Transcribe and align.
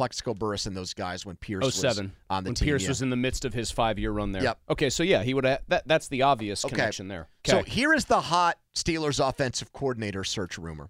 Plaxico 0.00 0.32
Burress 0.32 0.64
and 0.64 0.74
those 0.74 0.94
guys 0.94 1.26
when 1.26 1.36
Pierce 1.36 1.62
was 1.62 1.74
07 1.74 2.10
on 2.30 2.42
the 2.42 2.48
when 2.48 2.54
team. 2.54 2.64
Pierce 2.64 2.84
yeah. 2.84 2.88
was 2.88 3.02
in 3.02 3.10
the 3.10 3.16
midst 3.16 3.44
of 3.44 3.52
his 3.52 3.70
five 3.70 3.98
year 3.98 4.12
run 4.12 4.32
there. 4.32 4.42
Yep. 4.42 4.58
Okay, 4.70 4.88
so 4.88 5.02
yeah, 5.02 5.22
he 5.22 5.34
would 5.34 5.44
have 5.44 5.60
that. 5.68 5.86
That's 5.86 6.08
the 6.08 6.22
obvious 6.22 6.64
Okay. 6.64 6.74
connection 6.74 7.08
there. 7.08 7.28
Okay. 7.46 7.58
So 7.58 7.62
here 7.62 7.92
is 7.92 8.06
the 8.06 8.22
hot 8.22 8.56
Steelers 8.74 9.20
offensive 9.22 9.74
coordinator 9.74 10.24
search 10.24 10.56
rumor. 10.56 10.88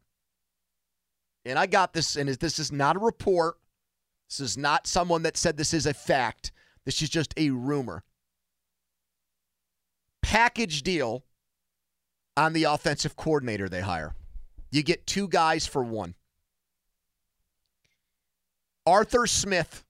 And 1.44 1.58
I 1.58 1.66
got 1.66 1.92
this, 1.92 2.14
and 2.14 2.28
this 2.28 2.60
is 2.60 2.70
not 2.70 2.94
a 2.94 3.00
report. 3.00 3.56
This 4.28 4.38
is 4.38 4.56
not 4.56 4.86
someone 4.86 5.24
that 5.24 5.36
said 5.36 5.56
this 5.56 5.74
is 5.74 5.86
a 5.86 5.94
fact. 5.94 6.52
This 6.84 7.02
is 7.02 7.08
just 7.08 7.34
a 7.36 7.50
rumor. 7.50 8.04
Package 10.22 10.84
deal 10.84 11.24
on 12.36 12.52
the 12.52 12.62
offensive 12.62 13.16
coordinator 13.16 13.68
they 13.68 13.80
hire. 13.80 14.14
You 14.70 14.84
get 14.84 15.04
two 15.04 15.26
guys 15.26 15.66
for 15.66 15.82
one. 15.82 16.14
Arthur 18.86 19.26
Smith 19.26 19.84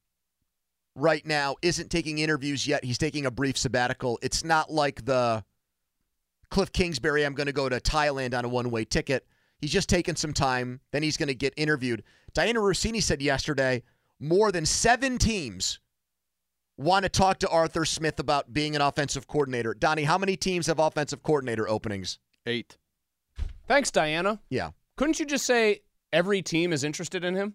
right 0.94 1.24
now 1.24 1.56
isn't 1.62 1.90
taking 1.90 2.18
interviews 2.18 2.66
yet. 2.66 2.84
He's 2.84 2.98
taking 2.98 3.26
a 3.26 3.30
brief 3.30 3.56
sabbatical. 3.56 4.18
It's 4.22 4.44
not 4.44 4.70
like 4.70 5.04
the 5.04 5.44
Kliff 6.50 6.72
Kingsbury, 6.72 7.24
I'm 7.24 7.34
going 7.34 7.46
to 7.46 7.52
go 7.52 7.68
to 7.68 7.80
Thailand 7.80 8.36
on 8.36 8.44
a 8.44 8.48
one 8.48 8.70
way 8.70 8.84
ticket. 8.84 9.26
He's 9.58 9.70
just 9.70 9.88
taking 9.88 10.16
some 10.16 10.32
time. 10.32 10.80
Then 10.90 11.02
he's 11.02 11.16
going 11.16 11.28
to 11.28 11.34
get 11.34 11.54
interviewed. 11.56 12.02
Dianna 12.34 12.56
Russini 12.56 13.02
said 13.02 13.22
yesterday 13.22 13.82
more 14.18 14.50
than 14.52 14.66
seven 14.66 15.18
teams 15.18 15.80
want 16.76 17.04
to 17.04 17.08
talk 17.08 17.38
to 17.38 17.48
Arthur 17.48 17.84
Smith 17.84 18.18
about 18.18 18.52
being 18.52 18.74
an 18.74 18.82
offensive 18.82 19.26
coordinator. 19.26 19.74
Donnie, 19.74 20.04
how 20.04 20.18
many 20.18 20.36
teams 20.36 20.66
have 20.66 20.78
offensive 20.78 21.22
coordinator 21.22 21.68
openings? 21.68 22.18
Eight. 22.46 22.78
Thanks, 23.68 23.90
Dianna. 23.90 24.40
Yeah. 24.48 24.70
Couldn't 24.96 25.20
you 25.20 25.26
just 25.26 25.44
say 25.44 25.82
every 26.12 26.42
team 26.42 26.72
is 26.72 26.82
interested 26.82 27.22
in 27.22 27.34
him? 27.34 27.54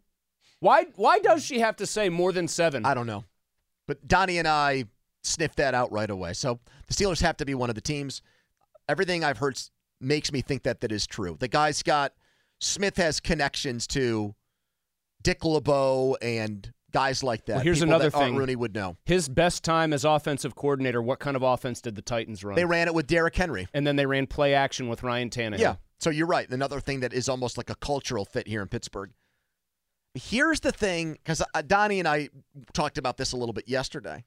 Why? 0.65 0.85
Why 0.95 1.19
does 1.19 1.45
she 1.45 1.59
have 1.59 1.75
to 1.75 1.85
say 1.85 2.09
more 2.09 2.31
than 2.31 2.47
seven? 2.47 2.85
I 2.85 2.95
don't 2.95 3.05
know. 3.05 3.23
But 3.87 4.07
Donnie 4.07 4.39
and 4.39 4.47
I 4.47 4.85
sniffed 5.23 5.57
that 5.57 5.75
out 5.75 5.91
right 5.91 6.09
away. 6.09 6.33
So 6.33 6.59
the 6.87 6.93
Steelers 6.95 7.21
have 7.21 7.37
to 7.37 7.45
be 7.45 7.53
one 7.53 7.69
of 7.69 7.75
the 7.75 7.81
teams. 7.81 8.23
Everything 8.89 9.23
I've 9.23 9.37
heard 9.37 9.59
makes 10.01 10.31
me 10.31 10.41
think 10.41 10.63
that 10.63 10.81
that 10.81 10.91
is 10.91 11.05
true. 11.05 11.37
The 11.39 11.47
guy's 11.47 11.83
got 11.83 12.13
Smith 12.59 12.97
has 12.97 13.19
connections 13.19 13.85
to 13.87 14.33
Dick 15.21 15.45
LeBeau 15.45 16.17
and 16.19 16.71
guys 16.91 17.21
like 17.23 17.45
that. 17.45 17.57
Well, 17.57 17.63
here's 17.63 17.79
people 17.81 17.93
another 17.93 18.09
that 18.09 18.17
thing. 18.17 18.35
Rooney 18.35 18.55
would 18.55 18.73
know. 18.73 18.97
His 19.05 19.29
best 19.29 19.63
time 19.63 19.93
as 19.93 20.03
offensive 20.03 20.55
coordinator. 20.55 20.99
What 20.99 21.19
kind 21.19 21.35
of 21.35 21.43
offense 21.43 21.79
did 21.79 21.95
the 21.95 22.01
Titans 22.01 22.43
run? 22.43 22.55
They 22.55 22.65
ran 22.65 22.87
it 22.87 22.93
with 22.95 23.05
Derrick 23.05 23.35
Henry. 23.35 23.67
and 23.73 23.85
then 23.85 23.97
they 23.97 24.07
ran 24.07 24.25
play 24.25 24.55
action 24.55 24.87
with 24.87 25.03
Ryan 25.03 25.29
Tannehill. 25.29 25.59
Yeah. 25.59 25.75
So 25.99 26.09
you're 26.09 26.25
right. 26.25 26.49
Another 26.49 26.79
thing 26.79 27.01
that 27.01 27.13
is 27.13 27.29
almost 27.29 27.55
like 27.55 27.69
a 27.69 27.75
cultural 27.75 28.25
fit 28.25 28.47
here 28.47 28.63
in 28.63 28.67
Pittsburgh. 28.67 29.11
Here's 30.15 30.61
the 30.61 30.71
thing, 30.71 31.13
because 31.13 31.41
uh, 31.53 31.61
Donnie 31.61 31.99
and 31.99 32.07
I 32.07 32.29
talked 32.73 32.97
about 32.97 33.17
this 33.17 33.33
a 33.33 33.37
little 33.37 33.53
bit 33.53 33.67
yesterday. 33.67 34.23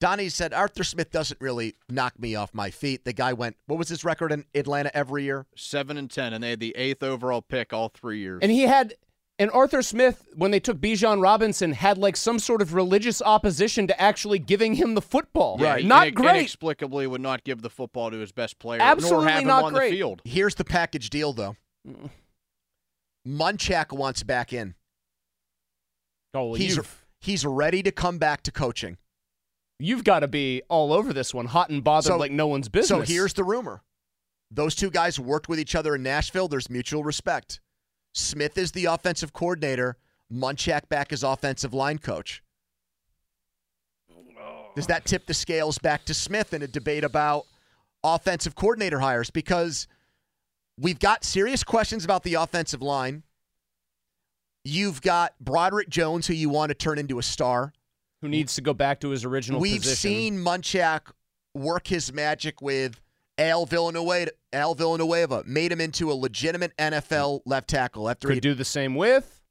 Donnie 0.00 0.28
said 0.28 0.52
Arthur 0.52 0.84
Smith 0.84 1.10
doesn't 1.12 1.40
really 1.40 1.76
knock 1.88 2.18
me 2.18 2.34
off 2.34 2.52
my 2.52 2.70
feet. 2.70 3.04
The 3.04 3.12
guy 3.12 3.32
went, 3.32 3.56
what 3.66 3.78
was 3.78 3.88
his 3.88 4.04
record 4.04 4.32
in 4.32 4.44
Atlanta 4.54 4.94
every 4.94 5.22
year? 5.22 5.46
Seven 5.56 5.96
and 5.96 6.10
ten, 6.10 6.32
and 6.32 6.42
they 6.42 6.50
had 6.50 6.60
the 6.60 6.76
eighth 6.76 7.02
overall 7.02 7.40
pick 7.40 7.72
all 7.72 7.88
three 7.88 8.18
years. 8.18 8.40
And 8.42 8.50
he 8.50 8.62
had, 8.62 8.94
and 9.38 9.50
Arthur 9.52 9.82
Smith, 9.82 10.26
when 10.34 10.50
they 10.50 10.58
took 10.60 10.78
Bijan 10.78 11.22
Robinson, 11.22 11.72
had 11.72 11.96
like 11.96 12.16
some 12.16 12.40
sort 12.40 12.60
of 12.60 12.74
religious 12.74 13.22
opposition 13.22 13.86
to 13.86 13.98
actually 14.02 14.40
giving 14.40 14.74
him 14.74 14.94
the 14.94 15.00
football. 15.00 15.58
Yeah, 15.60 15.78
he 15.78 15.86
Not 15.86 16.08
inex- 16.08 16.14
great. 16.14 16.36
Inexplicably, 16.36 17.06
would 17.06 17.20
not 17.20 17.44
give 17.44 17.62
the 17.62 17.70
football 17.70 18.10
to 18.10 18.18
his 18.18 18.32
best 18.32 18.58
player, 18.58 18.80
Absolutely 18.82 19.24
nor 19.24 19.28
have 19.30 19.42
him 19.42 19.48
not 19.48 19.64
on 19.64 19.72
great. 19.72 19.90
the 19.90 19.96
field. 19.96 20.22
Here's 20.24 20.56
the 20.56 20.64
package 20.64 21.08
deal, 21.08 21.32
though. 21.32 21.56
Mm. 21.88 22.10
Munchak 23.26 23.92
wants 23.96 24.22
back 24.22 24.52
in. 24.52 24.74
Oh, 26.34 26.54
he's 26.54 26.78
he's 27.20 27.46
ready 27.46 27.82
to 27.82 27.92
come 27.92 28.18
back 28.18 28.42
to 28.42 28.50
coaching. 28.52 28.98
you've 29.78 30.04
got 30.04 30.20
to 30.20 30.28
be 30.28 30.62
all 30.68 30.92
over 30.92 31.12
this 31.12 31.32
one, 31.34 31.46
hot 31.46 31.70
and 31.70 31.82
bothered 31.82 32.08
So- 32.12 32.16
like 32.16 32.32
no 32.32 32.46
one's 32.46 32.68
business. 32.68 32.88
So 32.88 33.00
here's 33.12 33.32
the 33.34 33.44
rumor. 33.44 33.82
Those 34.50 34.74
two 34.74 34.90
guys 34.90 35.18
worked 35.18 35.48
with 35.48 35.58
each 35.58 35.74
other 35.74 35.94
in 35.96 36.02
Nashville. 36.02 36.46
There's 36.48 36.70
mutual 36.70 37.02
respect. 37.02 37.60
Smith 38.12 38.56
is 38.56 38.72
the 38.72 38.84
offensive 38.84 39.32
coordinator. 39.32 39.96
Munchak 40.32 40.88
back 40.88 41.12
as 41.12 41.22
offensive 41.22 41.74
line 41.74 41.98
coach. 41.98 42.42
Does 44.76 44.86
that 44.88 45.04
tip 45.04 45.26
the 45.26 45.34
scales 45.34 45.78
back 45.78 46.04
to 46.06 46.14
Smith 46.14 46.52
in 46.52 46.62
a 46.62 46.66
debate 46.66 47.04
about 47.04 47.44
offensive 48.02 48.54
coordinator 48.56 48.98
hires? 49.00 49.30
Because 49.30 49.86
we've 50.78 50.98
got 50.98 51.24
serious 51.24 51.62
questions 51.62 52.04
about 52.04 52.22
the 52.24 52.34
offensive 52.34 52.82
line. 52.82 53.22
You've 54.64 55.02
got 55.02 55.34
Broderick 55.40 55.88
Jones, 55.88 56.26
who 56.26 56.34
you 56.34 56.48
want 56.48 56.70
to 56.70 56.74
turn 56.74 56.98
into 56.98 57.18
a 57.18 57.22
star. 57.22 57.72
who 58.22 58.28
needs 58.28 58.54
to 58.54 58.62
go 58.62 58.72
back 58.72 59.00
to 59.00 59.10
his 59.10 59.24
original 59.24 59.60
We've 59.60 59.82
position. 59.82 60.10
seen 60.10 60.38
Munchak 60.38 61.10
work 61.54 61.86
his 61.88 62.10
magic 62.12 62.62
with 62.62 62.98
Al 63.36 63.66
Villanueva. 63.66 64.30
Al 64.54 64.74
Villanueva 64.74 65.42
made 65.46 65.70
him 65.70 65.80
into 65.80 66.10
a 66.10 66.14
legitimate 66.14 66.74
NFL 66.78 67.40
left 67.44 67.68
tackle 67.68 68.08
after 68.08 68.28
Could 68.28 68.34
he. 68.36 68.40
do 68.40 68.54
the 68.54 68.64
same 68.64 68.94
with 68.94 69.42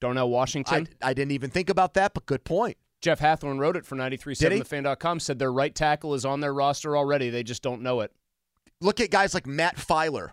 Darnell 0.00 0.30
Washington. 0.30 0.88
I 1.02 1.12
didn't 1.12 1.32
even 1.32 1.50
think 1.50 1.68
about 1.70 1.94
that, 1.94 2.14
but 2.14 2.24
good 2.26 2.44
point. 2.44 2.76
Jeff 3.00 3.18
Hathhorn 3.20 3.58
wrote 3.58 3.76
it 3.76 3.84
for 3.86 3.96
93.7 3.96 4.38
Did 4.38 4.52
he? 4.52 4.60
thefan.com, 4.60 5.18
said 5.20 5.38
their 5.40 5.52
right 5.52 5.74
tackle 5.74 6.14
is 6.14 6.24
on 6.24 6.40
their 6.40 6.54
roster 6.54 6.96
already. 6.96 7.30
They 7.30 7.42
just 7.42 7.62
don't 7.62 7.82
know 7.82 8.00
it. 8.00 8.12
Look 8.80 9.00
at 9.00 9.10
guys 9.10 9.34
like 9.34 9.46
Matt 9.46 9.76
Feiler, 9.76 10.30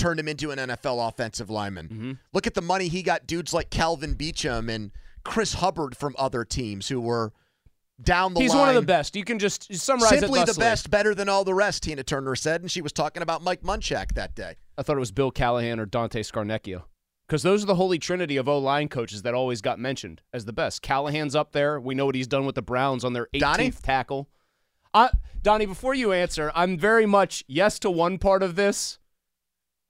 turned 0.00 0.18
him 0.18 0.28
into 0.28 0.50
an 0.50 0.58
NFL 0.58 1.08
offensive 1.08 1.50
lineman. 1.50 1.88
Mm-hmm. 1.88 2.12
Look 2.32 2.46
at 2.46 2.54
the 2.54 2.62
money 2.62 2.88
he 2.88 3.02
got. 3.02 3.26
Dudes 3.26 3.52
like 3.52 3.70
Kelvin 3.70 4.14
Beachum 4.14 4.68
and 4.68 4.90
Chris 5.24 5.54
Hubbard 5.54 5.96
from 5.96 6.14
other 6.18 6.44
teams 6.44 6.88
who 6.88 7.00
were 7.00 7.32
down 8.02 8.32
the 8.32 8.40
line 8.40 8.42
He's 8.42 8.50
line. 8.50 8.60
one 8.60 8.68
of 8.70 8.74
the 8.76 8.82
best. 8.82 9.14
You 9.14 9.24
can 9.24 9.38
just 9.38 9.74
summarize 9.74 10.20
Simply 10.20 10.42
the 10.44 10.54
best, 10.54 10.90
better 10.90 11.14
than 11.14 11.28
all 11.28 11.44
the 11.44 11.54
rest, 11.54 11.82
Tina 11.82 12.02
Turner 12.02 12.34
said, 12.34 12.62
and 12.62 12.70
she 12.70 12.80
was 12.80 12.92
talking 12.92 13.22
about 13.22 13.42
Mike 13.42 13.62
Munchak 13.62 14.14
that 14.14 14.34
day. 14.34 14.56
I 14.78 14.82
thought 14.82 14.96
it 14.96 15.00
was 15.00 15.12
Bill 15.12 15.30
Callahan 15.30 15.78
or 15.78 15.86
Dante 15.86 16.22
Scarnecchia. 16.22 16.84
Because 17.26 17.42
those 17.44 17.62
are 17.62 17.66
the 17.66 17.76
holy 17.76 17.98
trinity 17.98 18.38
of 18.38 18.48
O 18.48 18.58
line 18.58 18.88
coaches 18.88 19.22
that 19.22 19.34
always 19.34 19.60
got 19.60 19.78
mentioned 19.78 20.20
as 20.32 20.46
the 20.46 20.52
best. 20.52 20.82
Callahan's 20.82 21.36
up 21.36 21.52
there. 21.52 21.78
We 21.78 21.94
know 21.94 22.06
what 22.06 22.16
he's 22.16 22.26
done 22.26 22.44
with 22.44 22.56
the 22.56 22.62
Browns 22.62 23.04
on 23.04 23.12
their 23.12 23.28
18th 23.34 23.40
Donnie? 23.40 23.70
tackle. 23.70 24.28
Uh, 24.92 25.10
Donnie, 25.42 25.66
before 25.66 25.94
you 25.94 26.12
answer, 26.12 26.50
I'm 26.56 26.76
very 26.76 27.06
much 27.06 27.44
yes 27.46 27.78
to 27.80 27.90
one 27.90 28.18
part 28.18 28.42
of 28.42 28.56
this, 28.56 28.98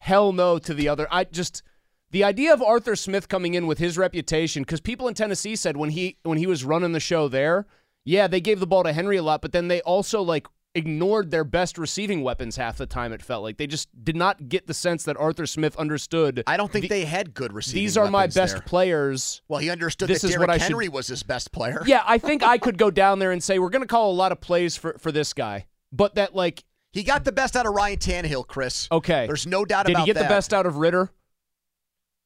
hell 0.00 0.32
no 0.32 0.58
to 0.58 0.75
the 0.75 0.88
other. 0.88 1.06
I 1.11 1.25
just 1.25 1.62
the 2.11 2.25
idea 2.25 2.52
of 2.52 2.61
Arthur 2.61 2.97
Smith 2.97 3.29
coming 3.29 3.55
in 3.55 3.67
with 3.69 3.79
his 3.79 3.97
reputation, 3.97 4.62
because 4.64 4.81
people 4.81 5.06
in 5.08 5.14
Tennessee 5.14 5.55
said 5.56 5.76
when 5.76 5.91
he 5.91 6.17
when 6.25 6.38
he 6.38 6.47
was 6.47 6.64
running 6.64 6.93
the 6.93 7.00
show 7.00 7.29
there, 7.29 7.67
yeah, 8.05 8.26
they 8.26 8.41
gave 8.41 8.61
the 8.61 8.67
ball 8.67 8.82
to 8.82 8.93
Henry 8.93 9.17
a 9.17 9.23
lot, 9.23 9.41
but 9.43 9.52
then 9.52 9.69
they 9.69 9.81
also 9.82 10.20
like 10.20 10.47
ignored 10.75 11.32
their 11.32 11.43
best 11.43 11.76
receiving 11.79 12.23
weapons 12.23 12.55
half 12.56 12.76
the 12.76 12.87
time. 12.87 13.12
It 13.12 13.23
felt 13.23 13.43
like 13.43 13.56
they 13.56 13.67
just 13.67 13.88
did 14.05 14.14
not 14.14 14.49
get 14.49 14.69
the 14.69 14.75
sense 14.75 15.02
that 15.02 15.17
Arthur 15.17 15.44
Smith 15.44 15.75
understood. 15.76 16.44
I 16.46 16.56
don't 16.56 16.70
think 16.70 16.85
the- 16.85 16.88
they 16.88 17.05
had 17.05 17.35
good 17.35 17.53
receiving. 17.53 17.82
These 17.82 17.96
are 17.96 18.08
my 18.08 18.29
best 18.29 18.55
there. 18.55 18.62
players. 18.62 19.43
Well, 19.49 19.58
he 19.58 19.69
understood 19.69 20.08
This 20.08 20.23
that 20.23 20.29
is 20.29 20.35
Derrick 20.35 20.46
what 20.49 20.55
I 20.55 20.58
should- 20.58 20.69
Henry 20.69 20.88
was 20.88 21.08
his 21.08 21.25
best 21.25 21.50
player. 21.50 21.82
Yeah, 21.87 22.03
I 22.06 22.19
think 22.19 22.44
I 22.44 22.56
could 22.56 22.79
go 22.79 22.88
down 22.91 23.19
there 23.19 23.32
and 23.32 23.43
say 23.43 23.58
we're 23.58 23.69
going 23.70 23.82
to 23.82 23.88
call 23.88 24.12
a 24.12 24.14
lot 24.14 24.31
of 24.32 24.41
plays 24.41 24.76
for 24.76 24.96
for 25.00 25.11
this 25.11 25.32
guy, 25.32 25.67
but 25.93 26.14
that 26.14 26.37
like 26.37 26.62
He 26.92 27.02
got 27.04 27.25
the 27.25 27.32
best 27.32 27.56
out 27.56 27.66
of 27.66 27.75
Ryan 27.75 27.98
Tannehill, 27.98 28.46
Chris. 28.46 28.88
okay, 28.90 29.26
There's 29.26 29.46
no 29.46 29.64
doubt 29.64 29.87
did 29.87 29.92
about 29.92 30.00
that. 30.00 30.06
Did 30.06 30.10
he 30.10 30.14
get 30.14 30.20
that. 30.20 30.28
the 30.28 30.34
best 30.34 30.52
out 30.52 30.66
of 30.66 30.76
Ridder? 30.76 31.10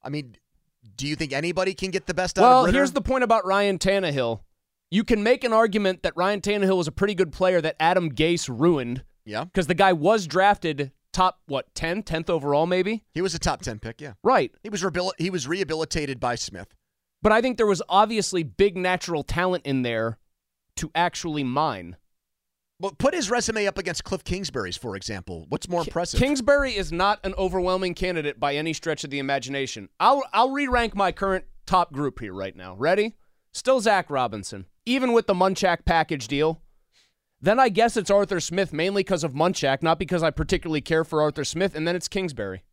I 0.03 0.09
mean, 0.09 0.35
Do 0.97 1.07
you 1.07 1.15
think 1.15 1.33
anybody 1.33 1.73
can 1.73 1.91
get 1.91 2.05
the 2.07 2.13
best 2.13 2.37
out 2.39 2.43
Well, 2.43 2.59
of 2.61 2.65
Ridder? 2.67 2.77
here's 2.77 2.91
the 2.91 3.01
point 3.01 3.23
about 3.23 3.45
Ryan 3.45 3.77
Tannehill. 3.77 4.41
You 4.91 5.03
can 5.03 5.23
make 5.23 5.43
an 5.43 5.51
argument 5.53 6.03
that 6.03 6.13
Ryan 6.15 6.41
Tannehill 6.41 6.77
was 6.77 6.87
a 6.87 6.91
pretty 6.91 7.15
good 7.15 7.31
player 7.31 7.59
that 7.61 7.75
Adam 7.79 8.11
Gase 8.11 8.47
ruined 8.49 9.03
yeah. 9.25 9.43
because 9.45 9.67
the 9.67 9.73
guy 9.73 9.93
was 9.93 10.25
drafted 10.27 10.91
top, 11.11 11.39
what, 11.47 11.73
10, 11.75 12.03
10th 12.03 12.29
overall, 12.29 12.65
maybe? 12.65 13.03
He 13.13 13.21
was 13.21 13.33
a 13.35 13.39
top 13.39 13.61
10 13.61 13.79
pick, 13.79 13.99
yeah. 13.99 14.13
Right. 14.23 14.51
He 14.63 14.69
was 14.69 14.83
rehabil- 14.83 15.13
he 15.17 15.29
was 15.29 15.47
rehabilitated 15.47 16.19
by 16.19 16.35
Smith. 16.35 16.73
But 17.21 17.31
I 17.31 17.41
think 17.41 17.57
there 17.57 17.65
was 17.65 17.81
obviously 17.89 18.43
big 18.43 18.77
natural 18.77 19.23
talent 19.23 19.65
in 19.65 19.81
there 19.81 20.17
to 20.77 20.91
actually 20.93 21.43
mine. 21.43 21.95
But 22.79 22.97
put 22.97 23.13
his 23.13 23.29
resume 23.29 23.67
up 23.67 23.77
against 23.77 24.03
Kliff 24.03 24.23
Kingsbury's, 24.23 24.75
for 24.75 24.95
example. 24.97 25.45
What's 25.47 25.69
more 25.69 25.81
impressive? 25.81 26.19
Kingsbury 26.19 26.75
is 26.75 26.91
not 26.91 27.19
an 27.23 27.33
overwhelming 27.37 27.93
candidate 27.93 28.39
by 28.39 28.55
any 28.55 28.73
stretch 28.73 29.03
of 29.05 29.09
the 29.09 29.19
imagination. 29.19 29.87
I'll 29.99 30.23
I'll 30.33 30.51
re-rank 30.51 30.93
my 30.95 31.11
current 31.13 31.45
top 31.65 31.93
group 31.93 32.19
here 32.19 32.33
right 32.33 32.55
now. 32.55 32.75
Ready? 32.75 33.15
Still 33.53 33.79
Zac 33.79 34.09
Robinson, 34.09 34.65
even 34.85 35.13
with 35.13 35.27
the 35.27 35.33
Munchak 35.33 35.85
package 35.85 36.27
deal. 36.27 36.61
Then 37.41 37.59
I 37.59 37.69
guess 37.69 37.95
it's 37.95 38.09
Arthur 38.09 38.39
Smith 38.41 38.73
mainly 38.73 39.03
because 39.03 39.23
of 39.23 39.33
Munchak, 39.33 39.81
not 39.81 39.97
because 39.97 40.23
I 40.23 40.31
particularly 40.31 40.81
care 40.81 41.05
for 41.05 41.21
Arthur 41.21 41.45
Smith. 41.45 41.75
And 41.75 41.87
then 41.87 41.95
it's 41.95 42.07
Kingsbury. 42.09 42.63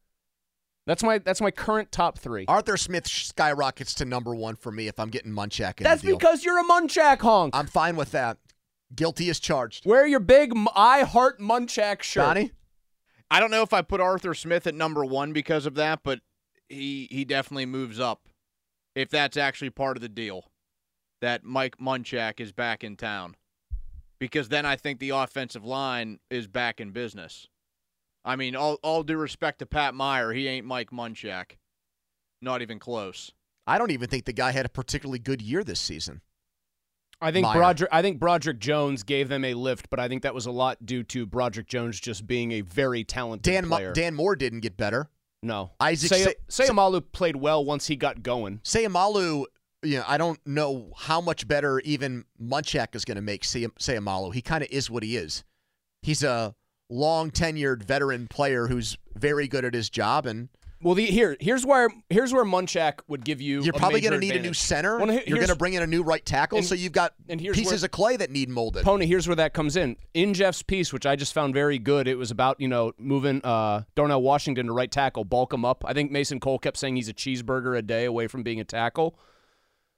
That's 0.85 1.05
my 1.05 1.19
that's 1.19 1.41
my 1.41 1.53
current 1.53 1.93
top 1.93 2.19
three. 2.19 2.45
Arthur 2.49 2.77
Smith 2.77 3.07
skyrockets 3.07 3.95
to 3.95 4.05
number 4.05 4.35
one 4.35 4.57
for 4.57 4.73
me 4.73 4.89
if 4.89 4.99
I'm 4.99 5.11
getting 5.11 5.31
Munchak 5.31 5.79
in 5.79 5.85
That's 5.85 6.03
the 6.03 6.09
deal. 6.09 6.19
because 6.19 6.45
you're 6.45 6.59
a 6.59 6.65
Munchak 6.65 7.21
honk. 7.21 7.55
I'm 7.55 7.69
fine 7.69 7.95
with 7.95 8.11
that. 8.13 8.39
Guilty 8.95 9.31
as 9.31 9.41
charged. 9.41 9.87
Wear 9.87 10.07
your 10.07 10.21
big 10.21 10.53
I 10.75 11.03
heart 11.03 11.41
Munchak 11.41 12.03
shirt. 12.03 12.25
Donnie? 12.25 12.53
I 13.31 13.41
don't 13.41 13.51
know 13.51 13.63
if 13.63 13.73
I 13.73 13.83
put 13.83 14.01
Arthur 14.01 14.35
Smith 14.35 14.67
at 14.67 14.75
number 14.75 15.05
one 15.05 15.33
because 15.33 15.65
of 15.65 15.75
that, 15.77 16.01
but 16.03 16.21
he 16.69 17.09
he 17.11 17.25
definitely 17.25 17.67
moves 17.67 17.99
up 17.99 18.29
if 18.95 19.09
that's 19.09 19.37
actually 19.37 19.71
part 19.71 19.97
of 19.97 20.03
the 20.03 20.09
deal. 20.09 20.51
That 21.21 21.45
Mike 21.45 21.79
Munchak 21.79 22.41
is 22.41 22.53
back 22.53 22.83
in 22.83 22.97
town. 22.97 23.37
Because 24.19 24.49
then 24.49 24.67
I 24.67 24.77
think 24.77 24.99
the 24.99 25.11
offensive 25.11 25.65
line 25.65 26.19
is 26.31 26.47
back 26.47 26.81
in 26.81 26.91
business. 26.91 27.49
I 28.25 28.37
mean, 28.37 28.55
all 28.55 28.79
all 28.83 29.03
due 29.03 29.17
respect 29.17 29.59
to 29.61 29.67
Pat 29.67 29.95
Meyer, 29.95 30.33
he 30.33 30.47
ain't 30.47 30.67
Mike 30.67 30.91
Munchak. 30.91 31.57
Not 32.41 32.63
even 32.63 32.79
close. 32.79 33.33
I 33.67 33.79
don't 33.79 33.91
even 33.93 34.09
think 34.09 34.25
the 34.25 34.33
guy 34.33 34.51
had 34.51 34.67
a 34.67 34.69
particularly 34.69 35.21
good 35.21 35.41
year 35.41 35.65
this 35.65 35.81
season. 35.81 36.21
I 37.23 37.33
think. 37.33 37.47
Broderick. 37.51 37.91
I 37.93 38.03
think 38.03 38.19
Broderick 38.19 38.59
Jones 38.59 39.03
gave 39.03 39.29
them 39.29 39.45
a 39.45 39.55
lift, 39.55 39.89
but 39.91 39.99
I 40.01 40.09
think 40.09 40.23
that 40.23 40.35
was 40.35 40.47
a 40.47 40.51
lot 40.51 40.85
due 40.85 41.03
to 41.05 41.25
Broderick 41.25 41.69
Jones 41.69 41.99
just 42.01 42.27
being 42.27 42.53
a 42.53 42.61
very 42.63 43.05
talented 43.05 43.51
Dan 43.51 43.67
Mo- 43.69 43.77
player. 43.77 43.93
Dan 43.93 44.15
Moore 44.15 44.37
didn't 44.37 44.61
get 44.61 44.77
better. 44.77 45.09
no, 45.43 45.71
Isaac 45.81 46.09
Say- 46.11 46.35
Say- 46.49 46.69
Seumalo 46.69 47.03
played 47.13 47.37
well 47.37 47.65
once 47.65 47.87
he 47.87 47.97
got 47.97 48.23
going. 48.23 48.59
Seumalo, 48.65 49.45
you 49.83 49.99
know, 49.99 50.05
I 50.07 50.17
don't 50.19 50.39
know 50.47 50.93
how 50.97 51.21
much 51.21 51.49
better 51.49 51.81
even 51.81 52.25
Munchak 52.41 52.95
is 52.95 53.05
going 53.05 53.17
to 53.17 53.23
make 53.23 53.45
Say- 53.45 53.67
Seumalo. 53.81 54.33
He 54.35 54.43
kind 54.43 54.63
of 54.63 54.71
is 54.71 54.91
what 54.91 55.03
he 55.03 55.17
is. 55.17 55.43
He's 56.03 56.23
a 56.23 56.55
long 56.91 57.31
tenured 57.31 57.83
veteran 57.85 58.29
player 58.29 58.67
who's 58.67 58.97
very 59.17 59.49
good 59.49 59.65
at 59.65 59.73
his 59.75 59.89
job, 59.91 60.27
and 60.27 60.49
Well, 60.83 60.95
the, 60.95 61.07
here, 61.07 61.37
here's 61.41 61.65
where 61.65 61.89
here's 62.11 62.33
where 62.33 62.45
Munchak 62.45 63.01
would 63.07 63.25
give 63.25 63.41
you. 63.41 63.63
you're 63.63 63.73
probably 63.73 64.01
going 64.01 64.15
to 64.15 64.19
need 64.19 64.35
a 64.35 64.41
new 64.41 64.53
center. 64.53 64.99
Well, 64.99 65.13
you're 65.27 65.39
going 65.39 65.49
to 65.49 65.57
bring 65.57 65.75
in 65.75 65.83
a 65.83 65.87
new 65.87 66.03
right 66.03 66.25
tackle, 66.25 66.59
and- 66.59 66.67
so 66.67 66.75
you've 66.75 66.93
got 66.93 67.15
pieces 67.29 67.67
where- 67.67 67.85
of 67.85 67.91
clay 67.91 68.17
that 68.17 68.31
need 68.31 68.49
molded. 68.49 68.85
Poni, 68.85 69.07
here's 69.07 69.27
where 69.29 69.37
that 69.37 69.55
comes 69.55 69.77
in. 69.77 69.97
In 70.15 70.35
Jeff's 70.35 70.63
piece, 70.63 70.93
which 70.93 71.07
I 71.07 71.15
just 71.17 71.33
found 71.33 71.55
very 71.55 71.79
good, 71.79 72.09
it 72.09 72.17
was 72.17 72.31
about, 72.31 72.61
you 72.61 72.69
know, 72.69 72.93
moving 72.99 73.41
uh, 73.45 73.83
Darnell 73.95 74.23
Washington 74.23 74.67
to 74.67 74.73
right 74.73 74.91
tackle, 74.91 75.25
bulk 75.25 75.53
him 75.53 75.65
up. 75.65 75.85
I 75.87 75.93
think 75.93 76.11
Mason 76.11 76.41
Cole 76.41 76.59
kept 76.59 76.77
saying 76.77 76.97
he's 76.97 77.09
a 77.09 77.15
cheeseburger 77.15 77.79
a 77.79 77.83
day 77.83 78.05
away 78.05 78.27
from 78.27 78.43
being 78.43 78.61
a 78.61 78.65
tackle. 78.65 79.17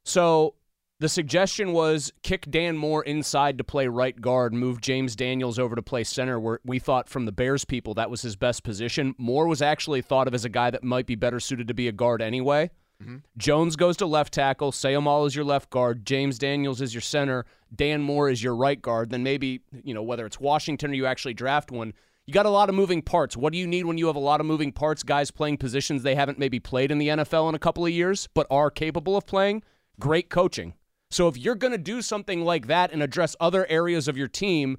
So 0.05 0.55
the 1.01 1.09
suggestion 1.09 1.73
was 1.73 2.13
kick 2.23 2.47
Dan 2.49 2.77
Moore 2.77 3.03
inside 3.03 3.59
to 3.59 3.65
play 3.65 3.89
right 3.89 4.19
guard, 4.21 4.55
move 4.55 4.81
James 4.81 5.17
Daniels 5.17 5.59
over 5.59 5.75
to 5.75 5.83
play 5.83 6.05
center, 6.05 6.39
where 6.39 6.61
we 6.65 6.79
thought 6.79 7.09
from 7.09 7.27
the 7.27 7.33
Bears 7.33 7.65
people 7.65 7.95
that 7.95 8.11
was 8.11 8.23
his 8.23 8.37
best 8.37 8.63
position. 8.63 9.15
Moore 9.19 9.49
was 9.49 9.61
actually 9.61 10.03
thought 10.03 10.29
of 10.29 10.35
as 10.35 10.45
a 10.45 10.49
guy 10.49 10.71
that 10.71 10.85
might 10.85 11.07
be 11.07 11.17
better 11.17 11.41
suited 11.41 11.69
to 11.69 11.75
be 11.75 11.89
a 11.89 11.93
guard 11.93 12.23
anyway. 12.23 12.71
Mm-hmm. 13.03 13.17
Jones 13.37 13.77
goes 13.77 13.97
to 13.99 14.07
left 14.07 14.33
tackle. 14.33 14.71
Seumalo 14.71 15.27
is 15.27 15.35
your 15.35 15.45
left 15.45 15.69
guard. 15.71 16.07
James 16.07 16.39
Daniels 16.39 16.81
is 16.81 16.95
your 16.95 17.01
center. 17.01 17.45
Dan 17.75 18.01
Moore 18.01 18.31
is 18.31 18.43
your 18.43 18.55
right 18.55 18.81
guard. 18.81 19.11
Then 19.11 19.25
maybe, 19.25 19.63
you 19.83 19.95
know, 19.95 20.03
whether 20.03 20.25
it's 20.27 20.39
Washington 20.39 20.93
or 20.93 20.95
you 20.95 21.07
actually 21.07 21.35
draft 21.35 21.73
one, 21.73 21.93
you 22.27 22.33
got 22.33 22.47
a 22.47 22.51
lot 22.51 22.69
of 22.69 22.75
moving 22.75 23.03
parts. 23.03 23.37
What 23.37 23.53
do 23.53 23.59
you 23.59 23.67
need 23.67 23.85
when 23.85 23.99
you 23.99 24.07
have 24.07 24.17
a 24.17 24.21
lot 24.21 24.41
of 24.41 24.47
moving 24.47 24.73
parts? 24.73 25.03
Guys 25.03 25.31
playing 25.31 25.59
positions 25.59 26.03
they 26.03 26.15
haven't 26.15 26.39
maybe 26.39 26.61
played 26.61 26.91
in 26.91 26.99
the 26.99 27.09
NFL 27.09 27.49
in 27.49 27.55
a 27.55 27.59
couple 27.59 27.85
of 27.85 27.93
years, 27.93 28.29
but 28.33 28.47
are 28.49 28.71
capable 28.71 29.17
of 29.17 29.27
playing? 29.27 29.63
Great 29.99 30.31
coaching. 30.31 30.75
So 31.15 31.29
if 31.29 31.39
you're 31.39 31.55
going 31.55 31.71
to 31.71 31.79
do 31.79 32.03
something 32.03 32.45
like 32.45 32.67
that 32.67 32.93
and 32.93 33.01
address 33.01 33.37
other 33.39 33.65
areas 33.71 34.09
of 34.09 34.17
your 34.17 34.27
team, 34.27 34.79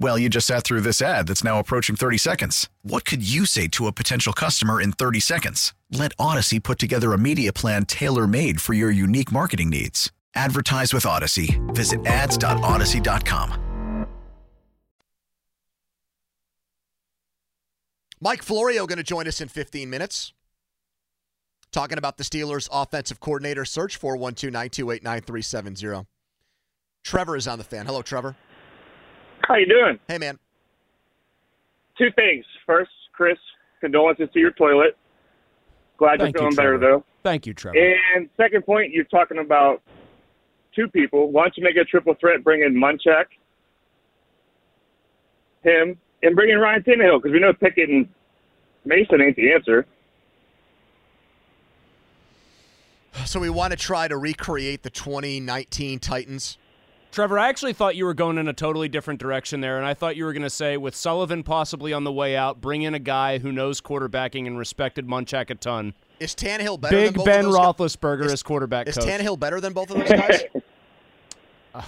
Well, 0.00 0.18
you 0.18 0.30
just 0.30 0.46
sat 0.46 0.64
through 0.64 0.80
this 0.80 1.02
ad 1.02 1.28
that's 1.28 1.44
now 1.44 1.58
approaching 1.58 1.94
30 1.94 2.16
seconds. 2.16 2.70
What 2.82 3.04
could 3.04 3.22
you 3.22 3.44
say 3.44 3.68
to 3.68 3.86
a 3.86 3.92
potential 3.92 4.32
customer 4.32 4.80
in 4.80 4.92
30 4.92 5.20
seconds? 5.20 5.74
Let 5.92 6.16
Audacy 6.16 6.62
put 6.62 6.78
together 6.78 7.12
a 7.12 7.18
media 7.18 7.52
plan 7.52 7.84
tailor 7.84 8.26
made 8.26 8.62
for 8.62 8.72
your 8.72 8.90
unique 8.90 9.30
marketing 9.30 9.68
needs. 9.68 10.10
Advertise 10.34 10.94
with 10.94 11.04
Audacy. 11.04 11.60
Visit 11.74 12.06
ads.audacy.com. 12.06 14.06
Mike 18.22 18.42
Florio 18.42 18.86
going 18.86 18.98
to 18.98 19.02
join 19.02 19.28
us 19.28 19.40
in 19.40 19.48
15 19.48 19.90
minutes. 19.90 20.32
Talking 21.72 21.98
about 21.98 22.16
the 22.16 22.24
Steelers' 22.24 22.68
offensive 22.72 23.20
coordinator 23.20 23.66
search, 23.66 23.96
412 23.96 24.52
928 24.52 25.02
9370. 25.02 26.06
Trevor 27.04 27.36
is 27.36 27.46
on 27.46 27.58
the 27.58 27.64
fan. 27.64 27.86
Hello, 27.86 28.02
Trevor. 28.02 28.36
How 29.46 29.56
you 29.56 29.66
doing? 29.66 29.98
Hey, 30.08 30.18
man. 30.18 30.38
Two 31.98 32.10
things. 32.16 32.44
First, 32.66 32.90
Chris, 33.12 33.38
condolences 33.80 34.28
to 34.32 34.38
your 34.38 34.52
toilet. 34.52 34.96
Glad 35.98 36.18
Thank 36.18 36.34
you're 36.34 36.44
you, 36.44 36.50
feeling 36.50 36.56
better 36.56 36.78
though. 36.78 37.04
Thank 37.22 37.46
you, 37.46 37.52
Trevor. 37.52 37.78
And 38.14 38.30
second 38.36 38.64
point, 38.64 38.92
you're 38.92 39.04
talking 39.04 39.38
about 39.38 39.82
two 40.74 40.88
people. 40.88 41.30
Why 41.30 41.42
don't 41.42 41.56
you 41.58 41.64
make 41.64 41.76
a 41.76 41.84
triple 41.84 42.14
threat? 42.18 42.42
Bring 42.42 42.62
in 42.62 42.74
Munchak, 42.74 43.26
him, 45.62 45.98
and 46.22 46.34
bring 46.34 46.50
in 46.50 46.58
Ryan 46.58 46.82
Tannehill 46.82 47.22
because 47.22 47.32
we 47.32 47.40
know 47.40 47.52
Pickett 47.52 47.90
and 47.90 48.08
Mason 48.84 49.20
ain't 49.20 49.36
the 49.36 49.52
answer. 49.52 49.86
So 53.26 53.38
we 53.38 53.50
want 53.50 53.72
to 53.72 53.76
try 53.76 54.08
to 54.08 54.16
recreate 54.16 54.82
the 54.82 54.90
2019 54.90 55.98
Titans. 55.98 56.56
Trevor, 57.12 57.38
I 57.40 57.48
actually 57.48 57.72
thought 57.72 57.96
you 57.96 58.04
were 58.04 58.14
going 58.14 58.38
in 58.38 58.46
a 58.46 58.52
totally 58.52 58.88
different 58.88 59.18
direction 59.18 59.60
there, 59.60 59.76
and 59.78 59.86
I 59.86 59.94
thought 59.94 60.14
you 60.16 60.24
were 60.24 60.32
going 60.32 60.44
to 60.44 60.50
say, 60.50 60.76
with 60.76 60.94
Sullivan 60.94 61.42
possibly 61.42 61.92
on 61.92 62.04
the 62.04 62.12
way 62.12 62.36
out, 62.36 62.60
bring 62.60 62.82
in 62.82 62.94
a 62.94 63.00
guy 63.00 63.38
who 63.38 63.50
knows 63.50 63.80
quarterbacking 63.80 64.46
and 64.46 64.56
respected 64.56 65.08
Munchak 65.08 65.50
a 65.50 65.56
ton. 65.56 65.94
Is 66.20 66.34
Tannehill 66.36 66.80
better 66.80 66.96
than 66.96 67.06
Big 67.06 67.14
both 67.14 67.24
Ben 67.24 67.46
of 67.46 67.52
those 67.52 67.56
guys? 67.56 67.96
Roethlisberger 67.96 68.24
Is- 68.26 68.32
as 68.34 68.42
quarterback 68.44 68.86
Is 68.86 68.96
coach. 68.96 69.06
Tannehill 69.06 69.40
better 69.40 69.60
than 69.60 69.72
both 69.72 69.90
of 69.90 69.98
those 69.98 70.08
guys? 70.08 70.42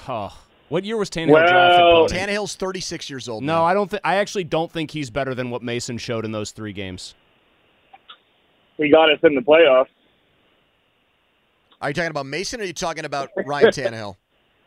Oh, 0.08 0.32
what 0.68 0.84
year 0.84 0.96
was 0.96 1.10
Tannehill 1.10 1.32
Well, 1.32 2.06
drafted? 2.08 2.16
Poni? 2.16 2.28
Tannehill's 2.28 2.54
36 2.54 3.10
years 3.10 3.28
old. 3.28 3.42
No, 3.42 3.56
now. 3.56 3.64
I 3.64 3.74
don't 3.74 3.90
think. 3.90 4.00
I 4.04 4.14
actually 4.16 4.44
don't 4.44 4.70
think 4.70 4.92
he's 4.92 5.10
better 5.10 5.34
than 5.34 5.50
what 5.50 5.60
Mason 5.60 5.98
showed 5.98 6.24
in 6.24 6.30
those 6.30 6.52
three 6.52 6.72
games. 6.72 7.16
He 8.76 8.88
got 8.90 9.10
us 9.10 9.18
in 9.24 9.34
the 9.34 9.40
playoffs. 9.40 9.86
Are 11.80 11.90
you 11.90 11.94
talking 11.94 12.10
about 12.12 12.26
Mason 12.26 12.60
or 12.60 12.62
are 12.62 12.66
you 12.66 12.72
talking 12.72 13.04
about 13.04 13.30
Ryan 13.44 13.66
Tannehill? 13.70 14.16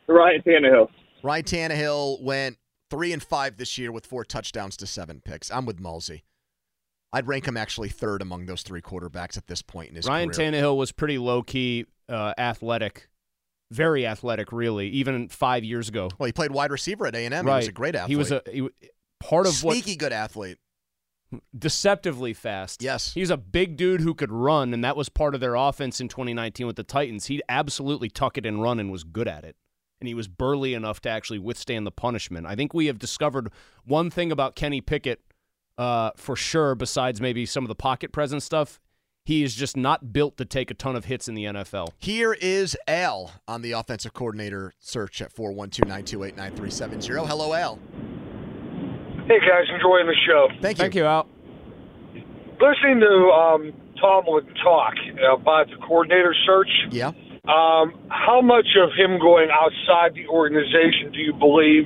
Ryan 0.08 0.42
Tannehill. 0.42 0.90
Ryan 1.24 1.44
Tannehill 1.44 2.22
went 2.22 2.58
three 2.90 3.12
and 3.14 3.24
five 3.24 3.58
this 3.58 3.78
year 3.78 3.92
with 3.92 4.06
four 4.06 4.24
touchdowns 4.24 4.78
to 4.78 4.88
seven 4.88 5.22
picks. 5.24 5.52
I'm 5.52 5.66
with 5.66 5.80
Mulsey. 5.80 6.24
I'd 7.12 7.28
rank 7.28 7.48
him 7.48 7.56
actually 7.56 7.90
third 7.90 8.22
among 8.22 8.46
those 8.46 8.62
three 8.62 8.82
quarterbacks 8.82 9.38
at 9.38 9.48
this 9.48 9.62
point 9.62 9.90
in 9.90 9.96
his 9.96 10.06
Ryan 10.08 10.30
career. 10.30 10.52
Tannehill 10.52 10.78
was 10.78 10.92
pretty 10.92 11.18
low 11.18 11.44
key, 11.44 11.86
uh, 12.10 12.34
athletic, 12.38 13.08
very 13.72 14.06
athletic, 14.06 14.52
really. 14.52 14.90
Even 14.90 15.30
five 15.30 15.64
years 15.64 15.88
ago, 15.88 16.10
well, 16.20 16.26
he 16.26 16.34
played 16.34 16.52
wide 16.52 16.72
receiver 16.72 17.08
at 17.08 17.16
A 17.16 17.26
and 17.26 17.34
M. 17.34 17.46
He 17.46 17.52
was 17.52 17.68
a 17.68 17.72
great 17.72 17.96
athlete. 17.96 18.10
He 18.10 18.16
was 18.18 18.32
a 18.32 18.42
he, 18.46 18.60
w- 18.60 18.74
part 19.22 19.48
of 19.48 19.54
sneaky 19.54 19.96
good 19.96 20.12
athlete. 20.12 20.58
deceptively 21.58 22.34
fast. 22.34 22.84
Yes. 22.84 23.14
he's 23.14 23.30
a 23.30 23.38
big 23.38 23.78
dude 23.78 24.02
who 24.02 24.14
could 24.14 24.32
run, 24.32 24.74
and 24.74 24.84
that 24.84 24.98
was 24.98 25.10
part 25.10 25.34
of 25.36 25.42
their 25.42 25.56
offense 25.56 26.02
in 26.02 26.10
2019 26.10 26.68
with 26.68 26.76
the 26.76 26.84
Titans. 26.84 27.28
He'd 27.28 27.44
absolutely 27.48 28.10
tuck 28.10 28.38
it 28.38 28.46
and 28.46 28.62
run 28.62 28.80
and 28.80 28.92
was 28.92 29.04
good 29.04 29.28
at 29.28 29.44
it. 29.44 29.56
And 30.02 30.08
he 30.08 30.14
was 30.14 30.28
burly 30.28 30.74
enough 30.74 31.00
to 31.02 31.10
actually 31.10 31.40
withstand 31.40 31.88
the 31.88 31.92
punishment. 31.92 32.46
I 32.46 32.56
think 32.56 32.74
we 32.74 32.88
have 32.88 33.00
discovered 33.00 33.52
one 33.86 34.10
thing 34.10 34.32
about 34.32 34.56
Kenny 34.56 34.82
Pickett 34.82 35.22
uh, 35.78 36.12
for 36.18 36.36
sure, 36.36 36.76
besides 36.76 37.22
maybe 37.22 37.46
some 37.46 37.64
of 37.64 37.68
the 37.70 37.76
pocket 37.76 38.12
presence 38.12 38.44
stuff. 38.46 38.80
He 39.24 39.42
is 39.42 39.56
just 39.56 39.76
not 39.76 40.14
built 40.14 40.38
to 40.38 40.46
take 40.46 40.70
a 40.70 40.76
ton 40.76 40.96
of 40.96 41.06
hits 41.06 41.28
in 41.28 41.34
the 41.34 41.46
NFL. 41.46 41.88
Here 41.98 42.34
is 42.34 42.78
Al 42.88 43.32
on 43.48 43.64
the 43.64 43.72
offensive 43.72 44.14
coordinator 44.14 44.74
search 44.80 45.20
at 45.22 45.34
412-928-9370. 45.34 47.28
Hello, 47.28 47.54
Al. 47.54 47.80
Hey 49.28 49.40
guys, 49.40 49.66
enjoying 49.74 50.06
the 50.06 50.16
show. 50.28 50.48
Thank 50.62 50.78
you. 50.78 50.84
Thank 50.84 50.96
you, 50.96 51.06
Al. 51.06 51.28
Listening 52.62 53.00
to 53.00 53.32
um, 53.32 53.74
Tomlin 54.00 54.46
talk 54.64 54.94
about 55.34 55.68
the 55.70 55.78
coordinator 55.86 56.36
search, 56.46 56.70
Yeah. 56.92 57.12
Um, 57.48 57.94
how 58.10 58.42
much 58.42 58.68
of 58.82 58.90
him 58.98 59.20
going 59.20 59.50
outside 59.52 60.16
the 60.16 60.28
organization 60.28 61.12
do 61.12 61.20
you 61.20 61.34
believe 61.34 61.86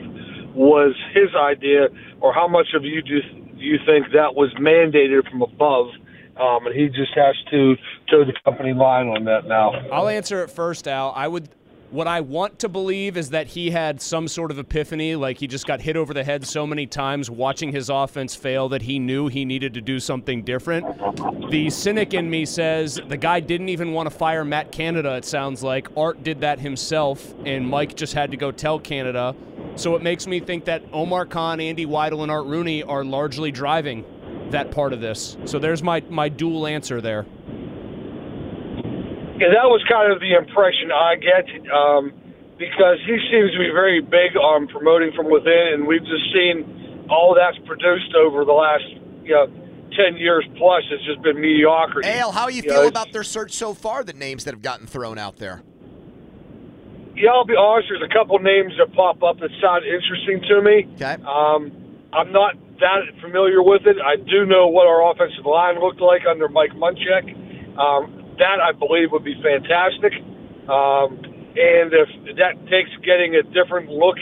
was 0.55 0.95
his 1.13 1.29
idea, 1.35 1.87
or 2.21 2.33
how 2.33 2.47
much 2.47 2.67
of 2.75 2.83
you 2.83 3.01
do, 3.01 3.21
do 3.21 3.63
you 3.63 3.77
think 3.85 4.07
that 4.13 4.35
was 4.35 4.53
mandated 4.59 5.29
from 5.29 5.41
above, 5.41 5.87
um, 6.37 6.65
and 6.65 6.75
he 6.75 6.87
just 6.87 7.13
has 7.15 7.35
to 7.51 7.75
toe 8.09 8.25
the 8.25 8.33
company 8.43 8.73
line 8.73 9.07
on 9.07 9.25
that 9.25 9.45
now? 9.47 9.71
I'll 9.91 10.07
answer 10.07 10.43
it 10.43 10.49
first, 10.49 10.87
Al. 10.87 11.11
I 11.15 11.27
would. 11.27 11.49
What 11.91 12.05
I 12.05 12.21
want 12.21 12.59
to 12.59 12.69
believe 12.69 13.17
is 13.17 13.31
that 13.31 13.47
he 13.47 13.71
had 13.71 13.99
some 13.99 14.27
sort 14.27 14.51
of 14.51 14.59
epiphany, 14.59 15.15
like 15.15 15.39
he 15.39 15.47
just 15.47 15.65
got 15.65 15.81
hit 15.81 15.97
over 15.97 16.13
the 16.13 16.23
head 16.23 16.45
so 16.45 16.67
many 16.67 16.85
times 16.85 17.31
watching 17.31 17.71
his 17.71 17.89
offense 17.89 18.35
fail 18.35 18.69
that 18.69 18.83
he 18.83 18.99
knew 18.99 19.27
he 19.27 19.43
needed 19.43 19.73
to 19.73 19.81
do 19.81 19.99
something 19.99 20.43
different. 20.43 20.85
The 21.49 21.67
cynic 21.71 22.13
in 22.13 22.29
me 22.29 22.45
says 22.45 23.01
the 23.07 23.17
guy 23.17 23.39
didn't 23.39 23.69
even 23.69 23.91
want 23.91 24.05
to 24.05 24.15
fire 24.15 24.45
Matt 24.45 24.71
Canada, 24.71 25.15
it 25.15 25.25
sounds 25.25 25.63
like. 25.63 25.87
Art 25.97 26.23
did 26.23 26.41
that 26.41 26.59
himself, 26.59 27.33
and 27.43 27.67
Mike 27.67 27.95
just 27.95 28.13
had 28.13 28.29
to 28.29 28.37
go 28.37 28.51
tell 28.51 28.77
Canada. 28.77 29.35
So 29.75 29.95
it 29.95 30.03
makes 30.03 30.27
me 30.27 30.39
think 30.39 30.65
that 30.65 30.83
Omar 30.93 31.25
Khan, 31.25 31.59
Andy 31.59 31.87
Weidel, 31.87 32.21
and 32.21 32.29
Art 32.29 32.45
Rooney 32.45 32.83
are 32.83 33.03
largely 33.03 33.51
driving 33.51 34.05
that 34.51 34.69
part 34.69 34.93
of 34.93 35.01
this. 35.01 35.37
So 35.45 35.57
there's 35.57 35.81
my, 35.81 36.03
my 36.09 36.29
dual 36.29 36.67
answer 36.67 37.01
there. 37.01 37.25
Yeah, 39.39 39.55
that 39.55 39.67
was 39.71 39.81
kind 39.87 40.11
of 40.11 40.19
the 40.19 40.35
impression 40.35 40.91
I 40.91 41.15
get 41.15 41.47
um, 41.71 42.11
because 42.59 42.99
he 43.07 43.15
seems 43.31 43.51
to 43.55 43.59
be 43.59 43.71
very 43.71 44.01
big 44.01 44.35
on 44.35 44.67
promoting 44.67 45.11
from 45.15 45.31
within, 45.31 45.73
and 45.79 45.87
we've 45.87 46.03
just 46.03 46.27
seen 46.33 47.07
all 47.09 47.33
that's 47.33 47.57
produced 47.65 48.13
over 48.15 48.43
the 48.43 48.51
last 48.51 48.83
you 49.23 49.33
know 49.33 49.47
ten 49.95 50.17
years 50.17 50.43
plus. 50.57 50.83
It's 50.91 51.05
just 51.05 51.21
been 51.23 51.39
mediocrity. 51.39 52.09
Al, 52.09 52.31
how 52.31 52.49
you 52.49 52.57
You 52.57 52.63
feel 52.63 52.83
know, 52.83 52.87
about 52.87 53.13
their 53.13 53.23
search 53.23 53.53
so 53.53 53.73
far, 53.73 54.03
the 54.03 54.13
names 54.13 54.43
that 54.43 54.53
have 54.53 54.61
gotten 54.61 54.87
thrown 54.87 55.17
out 55.17 55.37
there? 55.37 55.61
Yeah, 57.15 57.31
I'll 57.31 57.45
be 57.45 57.55
honest. 57.55 57.89
There's 57.89 58.03
a 58.03 58.13
couple 58.13 58.39
names 58.39 58.73
that 58.77 58.93
pop 58.93 59.23
up 59.23 59.39
that 59.39 59.51
sound 59.61 59.83
interesting 59.85 60.41
to 60.49 60.61
me. 60.61 60.87
Okay. 60.95 61.15
Um, 61.23 61.71
I'm 62.13 62.31
not 62.31 62.55
that 62.79 63.01
familiar 63.21 63.61
with 63.61 63.85
it. 63.85 63.97
I 64.03 64.15
do 64.15 64.45
know 64.45 64.67
what 64.67 64.87
our 64.87 65.11
offensive 65.11 65.45
line 65.45 65.79
looked 65.79 65.99
like 66.01 66.21
under 66.29 66.47
Mike 66.47 66.71
Munchak. 66.71 67.27
Um, 67.77 68.18
that 68.39 68.57
I 68.59 68.71
believe 68.71 69.11
would 69.11 69.23
be 69.23 69.35
fantastic. 69.43 70.13
Um, 70.67 71.19
and 71.55 71.91
if 71.91 72.09
that 72.37 72.55
takes 72.69 72.89
getting 73.03 73.35
a 73.35 73.43
different 73.53 73.89
look 73.89 74.17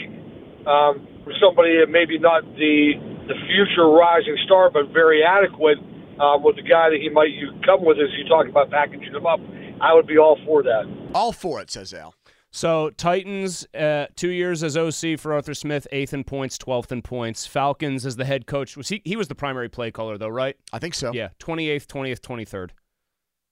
um, 0.66 1.06
for 1.24 1.32
somebody 1.40 1.78
that 1.78 1.88
maybe 1.88 2.18
not 2.18 2.42
the 2.56 2.92
the 3.28 3.36
future 3.46 3.88
rising 3.88 4.36
star, 4.46 4.70
but 4.70 4.88
very 4.92 5.22
adequate 5.22 5.76
um, 6.18 6.42
with 6.42 6.56
the 6.56 6.62
guy 6.62 6.88
that 6.88 6.98
he 7.00 7.08
might 7.10 7.30
you 7.30 7.52
come 7.64 7.84
with 7.84 7.98
as 7.98 8.08
you 8.16 8.26
talk 8.26 8.48
about 8.48 8.70
packaging 8.70 9.14
him 9.14 9.26
up, 9.26 9.38
I 9.82 9.92
would 9.92 10.06
be 10.06 10.16
all 10.16 10.38
for 10.46 10.62
that. 10.62 10.84
All 11.14 11.32
for 11.32 11.60
it, 11.60 11.70
says 11.70 11.92
Al. 11.92 12.14
So 12.50 12.88
Titans, 12.90 13.66
uh, 13.74 14.06
two 14.16 14.30
years 14.30 14.62
as 14.64 14.76
OC 14.76 15.18
for 15.18 15.34
Arthur 15.34 15.52
Smith, 15.52 15.86
eighth 15.92 16.14
in 16.14 16.24
points, 16.24 16.56
twelfth 16.56 16.90
in 16.90 17.02
points. 17.02 17.46
Falcons 17.46 18.06
as 18.06 18.16
the 18.16 18.24
head 18.24 18.46
coach 18.46 18.76
was 18.76 18.88
he? 18.88 19.02
He 19.04 19.16
was 19.16 19.28
the 19.28 19.34
primary 19.34 19.68
play 19.68 19.90
caller 19.90 20.16
though, 20.16 20.28
right? 20.28 20.56
I 20.72 20.78
think 20.78 20.94
so. 20.94 21.12
Yeah, 21.12 21.28
twenty 21.38 21.68
eighth, 21.68 21.86
twentieth, 21.86 22.22
twenty 22.22 22.46
third. 22.46 22.72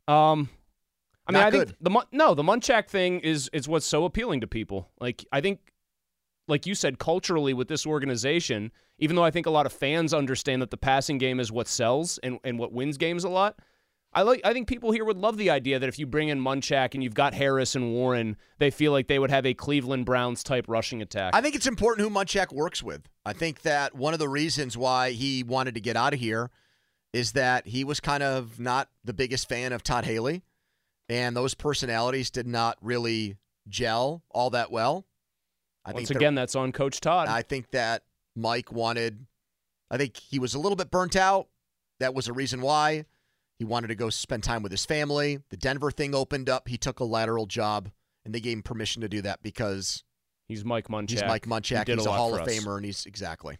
Um, 0.08 0.48
I 1.26 1.32
mean, 1.32 1.40
Not 1.40 1.46
I 1.46 1.50
think 1.50 1.75
the 1.80 2.06
no, 2.12 2.34
the 2.34 2.42
Munchak 2.42 2.88
thing 2.88 3.20
is 3.20 3.50
is 3.52 3.68
what's 3.68 3.86
so 3.86 4.04
appealing 4.04 4.40
to 4.42 4.46
people. 4.46 4.90
Like 5.00 5.25
I 5.32 5.40
think, 5.40 5.58
like 6.46 6.66
you 6.66 6.75
said, 6.75 6.98
culturally 6.98 7.52
with 7.52 7.68
this 7.68 7.86
organization, 7.86 8.70
even 8.98 9.16
though 9.16 9.25
I 9.25 9.30
think 9.30 9.46
a 9.46 9.50
lot 9.50 9.66
of 9.66 9.72
fans 9.72 10.14
understand 10.14 10.62
that 10.62 10.70
the 10.70 10.76
passing 10.76 11.18
game 11.18 11.40
is 11.40 11.50
what 11.50 11.66
sells 11.66 12.18
and 12.18 12.38
and 12.44 12.58
what 12.58 12.72
wins 12.72 12.96
games 12.96 13.25
a 13.25 13.28
lot. 13.28 13.58
I 14.12 14.22
like. 14.22 14.40
I 14.44 14.52
think 14.52 14.68
people 14.68 14.92
here 14.92 15.04
would 15.04 15.18
love 15.18 15.36
the 15.36 15.50
idea 15.50 15.78
that 15.78 15.88
if 15.88 15.98
you 15.98 16.06
bring 16.06 16.28
in 16.28 16.40
Munchak 16.40 16.94
and 16.94 17.02
you've 17.02 17.14
got 17.14 17.34
Harris 17.34 17.75
and 17.75 17.92
Warren, 17.92 18.36
they 18.58 18.70
feel 18.70 18.92
like 18.92 19.08
they 19.08 19.18
would 19.18 19.30
have 19.30 19.44
a 19.44 19.52
Cleveland 19.52 20.06
Browns 20.06 20.42
type 20.42 20.66
rushing 20.68 21.02
attack. 21.02 21.34
I 21.34 21.40
think 21.42 21.54
it's 21.54 21.66
important 21.66 22.08
who 22.08 22.14
Munchak 22.14 22.52
works 22.52 22.82
with. 22.82 23.02
I 23.26 23.32
think 23.32 23.62
that 23.62 23.94
one 23.94 24.14
of 24.14 24.18
the 24.18 24.28
reasons 24.28 24.76
why 24.76 25.10
he 25.10 25.42
wanted 25.42 25.75
to 25.75 25.80
get 25.80 25.96
out 25.96 26.14
of 26.14 26.20
here 26.20 26.50
is 27.16 27.32
that 27.32 27.66
he 27.66 27.82
was 27.82 27.99
kind 27.99 28.23
of 28.23 28.61
not 28.61 28.90
the 29.02 29.14
biggest 29.14 29.49
fan 29.49 29.73
of 29.73 29.82
Todd 29.82 30.04
Haley, 30.04 30.42
and 31.08 31.35
those 31.35 31.54
personalities 31.54 32.30
did 32.30 32.46
not 32.46 32.76
really 32.82 33.38
gel 33.68 34.23
all 34.30 34.50
that 34.50 34.70
well. 34.70 35.06
I 35.82 35.92
Once 35.92 36.08
think 36.08 36.18
again, 36.18 36.35
that's 36.35 36.54
on 36.54 36.73
Coach 36.73 37.00
Todd. 37.00 37.26
I 37.28 37.40
think 37.40 37.70
that 37.70 38.02
Mike 38.35 38.70
wanted. 38.70 39.25
I 39.90 39.96
think 39.96 40.18
he 40.18 40.38
was 40.38 40.54
a 40.54 40.58
little 40.58 40.76
bit 40.76 40.90
burnt 40.90 41.16
out. 41.16 41.49
That 42.00 42.12
was 42.12 42.28
a 42.28 42.35
reason 42.35 42.61
why 42.61 43.06
he 43.58 43.64
wanted 43.64 43.87
to 43.87 43.94
go 43.94 44.11
spend 44.11 44.42
time 44.42 44.62
with 44.62 44.70
his 44.70 44.85
family. 44.85 45.38
The 45.49 45.56
Denver 45.56 45.90
thing 45.90 46.14
opened 46.14 46.50
up. 46.50 46.68
He 46.68 46.76
took 46.76 47.00
a 47.00 47.04
lateral 47.04 47.46
job, 47.46 47.90
and 48.26 48.35
they 48.35 48.40
gave 48.40 48.58
him 48.58 48.62
permission 48.62 49.00
to 49.00 49.08
do 49.08 49.23
that 49.23 49.42
because 49.42 50.04
he's 50.49 50.66
Mike 50.66 50.88
Munchak. 50.88 51.11
He's 51.12 51.25
Mike 51.25 51.46
Munchak. 51.46 51.87
did 51.87 51.96
He's 51.96 52.04
a, 52.04 52.11
lot 52.11 52.18
Hall 52.18 52.35
of 52.35 52.42
us. 52.42 52.49
Famer, 52.49 52.76
and 52.76 52.85
he's 52.85 53.06
exactly. 53.06 53.56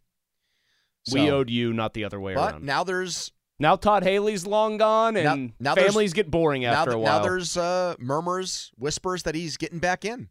we 1.11 1.31
owed 1.31 1.49
you, 1.49 1.73
not 1.73 1.95
the 1.95 2.05
other 2.05 2.21
way 2.21 2.35
around. 2.35 2.45
But 2.45 2.53
around. 2.53 2.67
now 2.67 2.85
there's 2.85 3.33
Now 3.59 3.77
Todd 3.77 4.03
Haley's 4.03 4.47
long 4.47 4.77
gone, 4.77 5.17
and 5.17 5.53
now 5.59 5.75
there's- 5.75 5.89
families 5.91 6.13
get 6.13 6.31
boring 6.31 6.65
after 6.67 6.91
th- 6.91 6.97
a 6.97 6.99
while. 6.99 7.19
now 7.19 7.23
there's 7.25 7.57
uh, 7.57 7.95
murmurs, 7.99 8.71
whispers 8.77 9.23
that 9.23 9.35
he's 9.35 9.57
getting 9.57 9.79
back 9.79 10.05
in. 10.05 10.29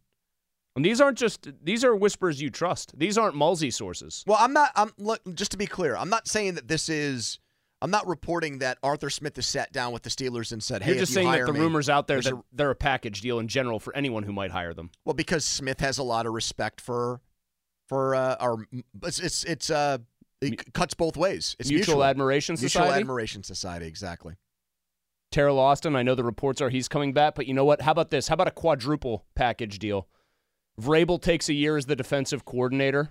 and 0.76 0.84
these 0.84 1.00
aren't 1.00 1.18
just 1.18 1.48
these 1.62 1.82
are 1.84 1.96
whispers 1.96 2.40
you 2.40 2.50
trust. 2.50 2.96
These 2.98 3.18
aren't 3.18 3.34
Mulsey 3.34 3.70
sources. 3.72 4.22
Well, 4.26 4.38
I'm 4.40 4.52
not. 4.52 4.70
I'm 4.76 4.92
look, 4.98 5.20
just 5.34 5.50
to 5.52 5.56
be 5.56 5.66
clear. 5.66 5.96
I'm 5.96 6.10
not 6.10 6.28
saying 6.28 6.54
that 6.54 6.68
this 6.68 6.88
is. 6.88 7.38
I'm 7.82 7.90
not 7.90 8.06
reporting 8.06 8.60
that 8.60 8.78
Arthur 8.82 9.10
Smith 9.10 9.36
has 9.36 9.44
sat 9.46 9.70
down 9.70 9.92
with 9.92 10.02
the 10.02 10.08
Steelers 10.10 10.50
and 10.52 10.62
said, 10.62 10.82
"Hey, 10.82 10.92
You're 10.92 11.00
just 11.00 11.10
you 11.10 11.14
saying 11.16 11.30
that 11.32 11.46
the 11.46 11.52
me- 11.52 11.60
rumors 11.60 11.88
out 11.90 12.06
there 12.06 12.20
that 12.22 12.32
a- 12.32 12.42
they're 12.52 12.70
a 12.70 12.74
package 12.76 13.20
deal 13.20 13.38
in 13.38 13.48
general 13.48 13.78
for 13.80 13.94
anyone 13.96 14.22
who 14.22 14.32
might 14.32 14.50
hire 14.50 14.72
them. 14.72 14.90
well, 15.04 15.14
because 15.14 15.44
Smith 15.44 15.80
has 15.80 15.98
a 15.98 16.02
lot 16.02 16.24
of 16.26 16.32
respect 16.32 16.80
for, 16.80 17.20
for 17.88 18.14
uh, 18.14 18.36
our. 18.40 18.56
It's 19.02 19.18
it's 19.18 19.44
it's 19.44 19.68
uh, 19.70 19.98
it 20.40 20.72
cuts 20.72 20.94
both 20.94 21.16
ways. 21.16 21.56
It's 21.58 21.68
Mutual 21.68 21.96
mutual, 21.96 22.04
Admiration 22.04 22.56
society. 22.56 22.86
Mutual 22.86 23.00
Admiration 23.00 23.42
Society, 23.42 23.86
exactly. 23.86 24.34
Teryl 25.32 25.58
Austin, 25.58 25.96
I 25.96 26.02
know 26.02 26.14
the 26.14 26.24
reports 26.24 26.60
are 26.60 26.70
he's 26.70 26.88
coming 26.88 27.12
back, 27.12 27.34
but 27.34 27.46
you 27.46 27.54
know 27.54 27.64
what? 27.64 27.82
How 27.82 27.92
about 27.92 28.10
this? 28.10 28.28
How 28.28 28.34
about 28.34 28.48
a 28.48 28.52
quadruple 28.52 29.26
package 29.34 29.78
deal? 29.78 30.08
Vrabel 30.80 31.20
takes 31.20 31.48
a 31.48 31.54
year 31.54 31.76
as 31.76 31.86
the 31.86 31.96
defensive 31.96 32.44
coordinator. 32.44 33.10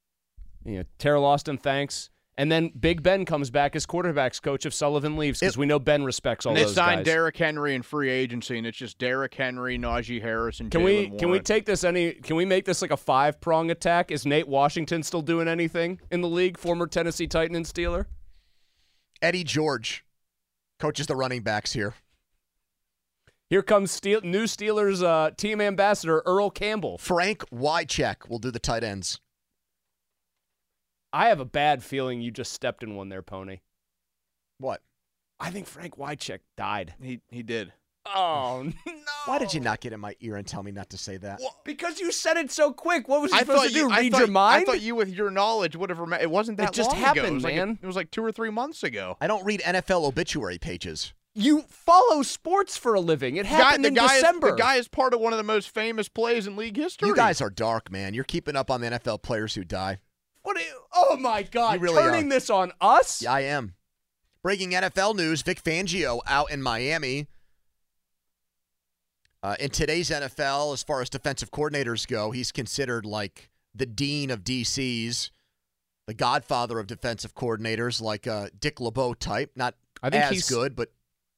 yeah, 0.64 0.84
Teryl 0.98 1.22
Austin, 1.22 1.58
thanks. 1.58 2.10
And 2.36 2.50
then 2.50 2.72
Big 2.78 3.02
Ben 3.02 3.24
comes 3.24 3.50
back 3.50 3.76
as 3.76 3.86
quarterbacks 3.86 4.42
coach 4.42 4.66
if 4.66 4.74
Sullivan 4.74 5.16
leaves 5.16 5.38
because 5.38 5.56
we 5.56 5.66
know 5.66 5.78
Ben 5.78 6.02
respects 6.02 6.44
all 6.44 6.50
And 6.50 6.58
they 6.58 6.64
those 6.64 6.74
signed 6.74 7.04
guys. 7.04 7.14
Derrick 7.14 7.36
Henry 7.36 7.76
in 7.76 7.82
free 7.82 8.10
agency, 8.10 8.58
and 8.58 8.66
it's 8.66 8.76
just 8.76 8.98
Derrick 8.98 9.34
Henry, 9.34 9.78
Najee 9.78 10.20
Harris, 10.20 10.58
and 10.58 10.68
Can 10.70 10.80
Jalen 10.80 11.12
we 11.12 11.18
can 11.18 11.30
we 11.30 11.38
take 11.38 11.64
this 11.64 11.84
any? 11.84 12.12
Can 12.12 12.34
we 12.34 12.44
make 12.44 12.64
this 12.64 12.82
like 12.82 12.90
a 12.90 12.96
five 12.96 13.40
prong 13.40 13.70
attack? 13.70 14.10
Is 14.10 14.26
Nate 14.26 14.48
Washington 14.48 15.04
still 15.04 15.22
doing 15.22 15.46
anything 15.46 16.00
in 16.10 16.22
the 16.22 16.28
league? 16.28 16.58
Former 16.58 16.88
Tennessee 16.88 17.28
Titan 17.28 17.54
and 17.54 17.66
Steeler. 17.66 18.06
Eddie 19.22 19.44
George 19.44 20.04
coaches 20.80 21.06
the 21.06 21.14
running 21.14 21.42
backs 21.42 21.72
here. 21.72 21.94
Here 23.48 23.62
comes 23.62 23.92
Steel, 23.92 24.20
new 24.22 24.44
Steelers 24.44 25.04
uh, 25.04 25.30
team 25.30 25.60
ambassador 25.60 26.22
Earl 26.26 26.50
Campbell. 26.50 26.98
Frank 26.98 27.48
Wycheck 27.50 28.28
will 28.28 28.40
do 28.40 28.50
the 28.50 28.58
tight 28.58 28.82
ends. 28.82 29.20
I 31.14 31.28
have 31.28 31.38
a 31.40 31.44
bad 31.44 31.82
feeling 31.84 32.20
you 32.20 32.30
just 32.30 32.52
stepped 32.52 32.82
in 32.82 32.96
one 32.96 33.08
there, 33.08 33.22
Poni. 33.22 33.60
What? 34.58 34.82
I 35.40 35.50
think 35.50 35.66
Frank 35.66 35.96
Wycheck 35.96 36.40
died. 36.56 36.94
He 37.00 37.20
he 37.30 37.42
did. 37.42 37.72
Oh 38.06 38.62
no! 38.86 38.92
Why 39.24 39.38
did 39.38 39.54
you 39.54 39.60
not 39.60 39.80
get 39.80 39.92
in 39.94 40.00
my 40.00 40.14
ear 40.20 40.36
and 40.36 40.46
tell 40.46 40.62
me 40.62 40.72
not 40.72 40.90
to 40.90 40.98
say 40.98 41.16
that? 41.18 41.40
Because 41.64 42.00
you 42.00 42.12
said 42.12 42.36
it 42.36 42.50
so 42.50 42.72
quick. 42.72 43.08
What 43.08 43.22
was 43.22 43.30
you 43.32 43.38
I 43.38 43.40
supposed 43.40 43.68
to 43.68 43.70
do? 43.72 43.78
you, 43.78 43.90
I 43.90 44.00
Read 44.00 44.12
thought, 44.12 44.18
your 44.18 44.28
mind? 44.28 44.62
I 44.62 44.64
thought 44.64 44.80
you, 44.82 44.94
with 44.94 45.08
your 45.08 45.30
knowledge, 45.30 45.74
would 45.76 45.88
have 45.88 45.98
remembered. 46.00 46.22
It 46.24 46.30
wasn't 46.30 46.58
that 46.58 46.68
It 46.68 46.74
just 46.74 46.90
long 46.90 46.98
ago. 46.98 47.06
happened, 47.06 47.26
It 47.28 47.32
was 47.34 47.44
like 47.44 47.54
man. 47.54 47.78
it 47.82 47.86
was 47.86 47.96
like 47.96 48.10
two 48.10 48.22
or 48.24 48.30
three 48.32 48.50
months 48.50 48.82
ago. 48.82 49.16
I 49.20 49.26
don't 49.26 49.44
read 49.46 49.60
NFL 49.62 50.04
obituary 50.04 50.58
pages. 50.58 51.14
You 51.34 51.62
follow 51.68 52.22
sports 52.22 52.76
for 52.76 52.94
a 52.94 53.00
living. 53.00 53.36
It 53.36 53.44
The 53.44 53.48
guy, 53.50 53.56
happened 53.56 53.86
in 53.86 53.94
December. 53.94 54.48
Is, 54.48 54.52
the 54.54 54.58
guy 54.62 54.76
is 54.76 54.86
part 54.88 55.14
of 55.14 55.20
one 55.20 55.32
of 55.32 55.36
the 55.38 55.42
most 55.42 55.70
famous 55.70 56.08
plays 56.08 56.46
in 56.46 56.54
league 56.56 56.76
history. 56.76 57.08
You 57.08 57.16
guys 57.16 57.40
are 57.40 57.50
dark, 57.50 57.90
man. 57.90 58.12
You're 58.14 58.24
keeping 58.24 58.54
up 58.54 58.70
on 58.70 58.80
the 58.82 58.88
NFL 58.90 59.22
players 59.22 59.54
who 59.54 59.64
die. 59.64 59.98
What? 60.54 60.62
Are 60.62 60.66
you, 60.66 60.80
oh 60.94 61.16
my 61.16 61.42
God! 61.42 61.74
You 61.74 61.80
really 61.80 62.02
Turning 62.02 62.26
are. 62.26 62.30
this 62.30 62.50
on 62.50 62.72
us? 62.80 63.22
Yeah, 63.22 63.32
I 63.32 63.40
am. 63.40 63.74
Breaking 64.42 64.70
NFL 64.72 65.16
news: 65.16 65.42
Vic 65.42 65.62
Fangio 65.62 66.20
out 66.26 66.50
in 66.50 66.62
Miami. 66.62 67.26
Uh, 69.42 69.56
in 69.60 69.68
today's 69.70 70.08
NFL, 70.08 70.72
as 70.72 70.82
far 70.82 71.02
as 71.02 71.10
defensive 71.10 71.50
coordinators 71.50 72.06
go, 72.08 72.30
he's 72.30 72.50
considered 72.50 73.04
like 73.04 73.50
the 73.74 73.84
dean 73.84 74.30
of 74.30 74.42
DCs, 74.42 75.30
the 76.06 76.14
godfather 76.14 76.78
of 76.78 76.86
defensive 76.86 77.34
coordinators, 77.34 78.00
like 78.00 78.26
uh, 78.26 78.48
Dick 78.58 78.80
LeBeau 78.80 79.12
type. 79.12 79.50
Not 79.54 79.74
I 80.02 80.08
think 80.08 80.24
as 80.24 80.30
he's- 80.30 80.48
good, 80.50 80.74
but 80.74 80.90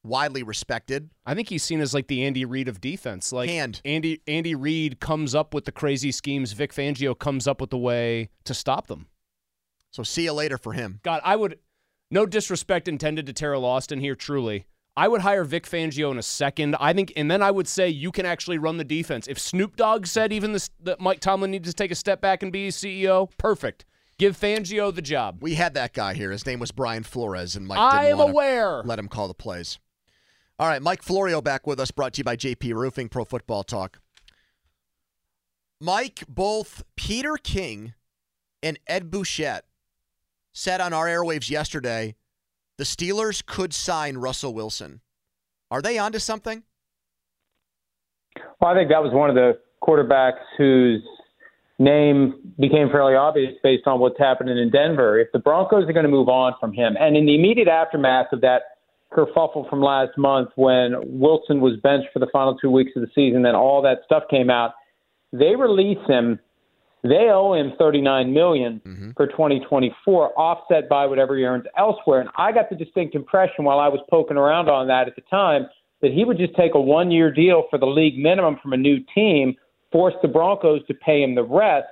widely 0.07 0.43
respected. 0.43 1.11
I 1.25 1.35
think 1.35 1.49
he's 1.49 1.63
seen 1.63 1.81
as 1.81 1.95
like 1.95 2.07
the 2.09 2.25
Andy 2.25 2.45
Reid 2.45 2.69
of 2.69 2.81
defense. 2.81 3.33
Like 3.33 3.49
Hand. 3.49 3.81
Andy 3.85 4.21
Andy 4.27 4.55
Reid 4.55 5.01
comes 5.01 5.35
up 5.35 5.53
with 5.55 5.65
the 5.65 5.73
crazy 5.73 6.13
schemes. 6.13 6.53
Vic 6.53 6.73
Fangio 6.73 7.19
comes 7.19 7.47
up 7.47 7.61
with 7.61 7.71
the 7.71 7.79
way 7.79 8.31
to 8.45 8.55
stop 8.55 8.87
them. 8.87 9.07
So 9.91 10.03
see 10.03 10.25
you 10.25 10.33
later 10.33 10.59
for 10.59 10.73
him. 10.73 11.01
God, 11.03 11.21
I 11.25 11.37
would. 11.37 11.59
No 12.11 12.25
disrespect 12.27 12.87
intended 12.87 13.27
to 13.27 13.33
Teryl 13.33 13.65
Austin 13.65 13.99
here. 13.99 14.15
Truly, 14.15 14.67
I 14.97 15.09
would 15.09 15.21
hire 15.21 15.45
Vic 15.45 15.65
Fangio 15.67 16.11
in 16.11 16.19
a 16.19 16.23
second. 16.23 16.77
I 16.81 16.93
think, 16.93 17.13
and 17.17 17.31
then 17.31 17.43
I 17.43 17.51
would 17.51 17.69
say 17.69 17.89
you 17.89 18.11
can 18.11 18.25
actually 18.25 18.59
run 18.59 18.79
the 18.79 18.85
defense. 18.85 19.27
If 19.27 19.39
Snoop 19.39 19.77
Dogg 19.77 20.07
said 20.07 20.33
even 20.33 20.53
this, 20.53 20.71
that 20.83 21.01
Mike 21.01 21.21
Tomlin 21.21 21.51
needs 21.51 21.69
to 21.69 21.75
take 21.75 21.91
a 21.91 21.97
step 21.97 22.21
back 22.21 22.43
and 22.43 22.53
be 22.53 22.69
CEO, 22.69 23.29
perfect. 23.37 23.85
Give 24.19 24.39
Fangio 24.39 24.95
the 24.95 25.03
job. 25.03 25.39
We 25.43 25.55
had 25.55 25.75
that 25.75 25.93
guy 25.93 26.15
here. 26.15 26.31
His 26.31 26.47
name 26.47 26.59
was 26.59 26.73
Brian 26.73 27.03
Flores, 27.03 27.57
and 27.57 27.67
Mike 27.67 27.79
I 27.79 28.07
am 28.07 28.21
aware. 28.21 28.83
Let 28.83 28.99
him 28.99 29.09
call 29.09 29.29
the 29.29 29.35
plays. 29.35 29.79
All 30.59 30.67
right, 30.67 30.81
Mike 30.81 31.03
Florio 31.03 31.43
back 31.43 31.67
with 31.67 31.79
us, 31.79 31.91
brought 31.91 32.15
to 32.15 32.21
you 32.21 32.25
by 32.25 32.35
JP 32.35 32.75
Roofing 32.75 33.11
Pro 33.11 33.27
Football 33.27 33.63
Talk. 33.63 33.99
Mike, 35.83 36.25
both 36.27 36.83
Peter 36.97 37.37
King 37.37 37.93
and 38.63 38.79
Ed 38.87 39.11
Bouchette 39.11 39.67
said 40.55 40.81
on 40.81 40.95
our 40.95 41.07
airwaves 41.07 41.51
yesterday 41.51 42.15
the 42.79 42.85
Steelers 42.85 43.45
could 43.45 43.75
sign 43.75 44.17
Russell 44.17 44.55
Wilson. 44.55 45.03
Are 45.71 45.83
they 45.83 45.99
onto 45.99 46.19
something? 46.19 46.63
Well, 48.59 48.71
I 48.71 48.75
think 48.75 48.89
that 48.89 49.03
was 49.03 49.13
one 49.13 49.29
of 49.29 49.37
the 49.37 49.59
quarterbacks 49.83 50.41
whose 50.57 51.03
name 51.79 52.55
became 52.59 52.89
fairly 52.89 53.15
obvious 53.15 53.53
based 53.63 53.87
on 53.87 54.01
what's 54.01 54.19
happening 54.19 54.57
in 54.57 54.71
Denver. 54.71 55.21
If 55.21 55.29
the 55.33 55.39
Broncos 55.39 55.85
are 55.87 55.93
going 55.93 56.05
to 56.05 56.11
move 56.11 56.31
on 56.31 56.55
from 56.59 56.73
him, 56.73 56.97
and 56.99 57.15
in 57.15 57.27
the 57.27 57.35
immediate 57.35 57.69
aftermath 57.69 58.33
of 58.33 58.41
that 58.41 58.63
kerfuffle 59.17 59.69
from 59.69 59.81
last 59.81 60.17
month 60.19 60.51
when 60.57 60.95
Wilson 61.05 61.61
was 61.61 61.77
benched 61.83 62.09
for 62.13 62.19
the 62.19 62.29
final 62.33 62.57
two 62.57 62.71
weeks 62.71 62.93
of 62.97 63.03
the 63.03 63.09
season, 63.15 63.43
then 63.43 63.55
all 63.55 63.83
that 63.83 64.01
stuff 64.05 64.25
came 64.31 64.51
out, 64.51 64.73
they 65.33 65.57
release 65.57 66.05
him. 66.07 66.39
They 67.03 67.29
owe 67.31 67.55
him 67.55 67.73
39 67.79 68.33
million 68.33 68.81
mm-hmm. 68.85 69.11
for 69.17 69.27
2024, 69.29 70.39
offset 70.39 70.89
by 70.89 71.07
whatever 71.07 71.37
he 71.37 71.45
earns 71.45 71.65
elsewhere. 71.79 72.21
And 72.21 72.31
I 72.37 72.53
got 72.53 72.69
the 72.69 72.77
distinct 72.77 73.15
impression 73.15 73.65
while 73.65 73.79
I 73.79 73.89
was 73.89 74.01
poking 74.11 74.37
around 74.37 74.69
on 74.69 74.89
that 74.89 75.07
at 75.07 75.15
the 75.15 75.23
time 75.31 75.67
that 76.03 76.13
he 76.13 76.25
would 76.25 76.37
just 76.37 76.55
take 76.57 76.75
a 76.75 76.81
one-year 76.81 77.33
deal 77.33 77.65
for 77.71 77.79
the 77.79 77.87
league 77.87 78.19
minimum 78.19 78.59
from 78.61 78.73
a 78.73 78.77
new 78.77 78.99
team, 79.15 79.55
force 79.93 80.15
the 80.21 80.29
Broncos 80.29 80.85
to 80.89 80.95
pay 80.95 81.23
him 81.23 81.35
the 81.35 81.45
rest. 81.45 81.87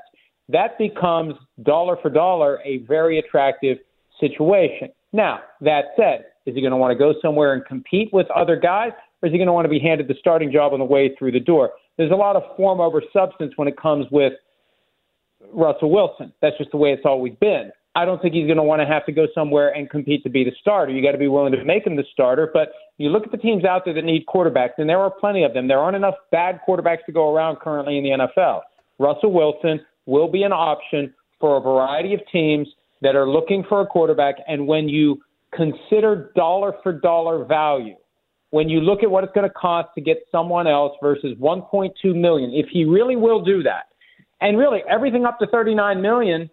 That 0.49 0.77
becomes 0.79 1.35
dollar 1.63 1.97
for 2.03 2.11
dollar 2.11 2.61
a 2.65 2.79
very 2.79 3.19
attractive 3.19 3.79
situation. 4.21 4.89
Now, 5.13 5.41
that 5.61 5.85
said, 5.97 6.27
is 6.47 6.55
he 6.55 6.61
going 6.61 6.73
to 6.73 6.77
want 6.77 6.93
to 6.93 6.99
go 6.99 7.15
somewhere 7.23 7.55
and 7.55 7.65
compete 7.65 8.13
with 8.13 8.27
other 8.31 8.57
guys, 8.57 8.93
or 9.23 9.29
is 9.29 9.33
he 9.33 9.39
going 9.39 9.47
to 9.47 9.53
want 9.53 9.65
to 9.65 9.71
be 9.71 9.79
handed 9.79 10.09
the 10.09 10.15
starting 10.19 10.53
job 10.53 10.73
on 10.73 10.79
the 10.79 10.85
way 10.85 11.15
through 11.19 11.33
the 11.33 11.41
door? 11.41 11.71
There's 11.97 12.11
a 12.11 12.17
lot 12.17 12.37
of 12.37 12.43
form 12.57 12.81
over 12.81 13.03
substance 13.13 13.53
when 13.57 13.69
it 13.69 13.77
comes 13.81 14.07
with 14.11 14.33
Russell 15.53 15.91
Wilson. 15.91 16.33
That's 16.43 16.57
just 16.59 16.71
the 16.71 16.77
way 16.77 16.91
it's 16.91 17.05
always 17.05 17.35
been. 17.41 17.71
I 17.97 18.05
don't 18.05 18.21
think 18.21 18.35
he's 18.35 18.47
going 18.47 18.57
to 18.57 18.65
want 18.65 18.83
to 18.83 18.87
have 18.87 19.07
to 19.07 19.13
go 19.13 19.27
somewhere 19.35 19.71
and 19.71 19.89
compete 19.89 20.25
to 20.25 20.31
be 20.31 20.43
the 20.43 20.51
starter. 20.61 20.93
You 20.93 21.01
got 21.01 21.13
to 21.13 21.19
be 21.19 21.29
willing 21.29 21.53
to 21.53 21.65
make 21.65 21.87
him 21.87 21.95
the 21.95 22.05
starter. 22.13 22.51
But 22.53 22.71
you 22.99 23.09
look 23.09 23.25
at 23.25 23.31
the 23.31 23.39
teams 23.39 23.65
out 23.65 23.85
there 23.85 23.95
that 23.95 24.05
need 24.05 24.27
quarterbacks, 24.27 24.73
and 24.79 24.89
there 24.89 24.99
are 24.99 25.11
plenty 25.11 25.45
of 25.45 25.55
them. 25.55 25.69
There 25.69 25.79
aren't 25.79 25.97
enough 25.97 26.17
bad 26.33 26.59
quarterbacks 26.67 27.05
to 27.07 27.13
go 27.13 27.33
around 27.33 27.61
currently 27.61 27.99
in 27.99 28.05
the 28.05 28.11
NFL. 28.11 28.63
Russell 28.99 29.33
Wilson 29.33 29.81
will 30.07 30.31
be 30.31 30.43
an 30.43 30.53
option 30.53 31.15
for 31.41 31.57
a 31.57 31.61
variety 31.61 32.15
of 32.15 32.21
teams 32.33 32.69
that 33.03 33.15
are 33.15 33.29
looking 33.29 33.65
for 33.69 33.81
a 33.81 33.87
quarterback. 33.87 34.37
And 34.49 34.67
when 34.67 34.89
you 34.89 35.21
consider 35.57 36.33
dollar 36.35 36.75
for 36.83 36.93
dollar 36.93 37.45
value, 37.45 37.95
when 38.51 38.69
you 38.69 38.81
look 38.81 39.03
at 39.03 39.11
what 39.11 39.25
it's 39.25 39.33
going 39.33 39.49
to 39.49 39.55
cost 39.55 39.89
to 39.97 40.01
get 40.01 40.19
someone 40.31 40.67
else 40.67 40.93
versus 41.03 41.37
1.2 41.41 41.91
million, 42.15 42.53
if 42.53 42.67
he 42.71 42.85
really 42.85 43.17
will 43.17 43.43
do 43.45 43.63
that, 43.65 43.87
and 44.41 44.59
really 44.59 44.81
everything 44.89 45.25
up 45.25 45.39
to 45.41 45.47
39 45.49 46.01
million, 46.01 46.49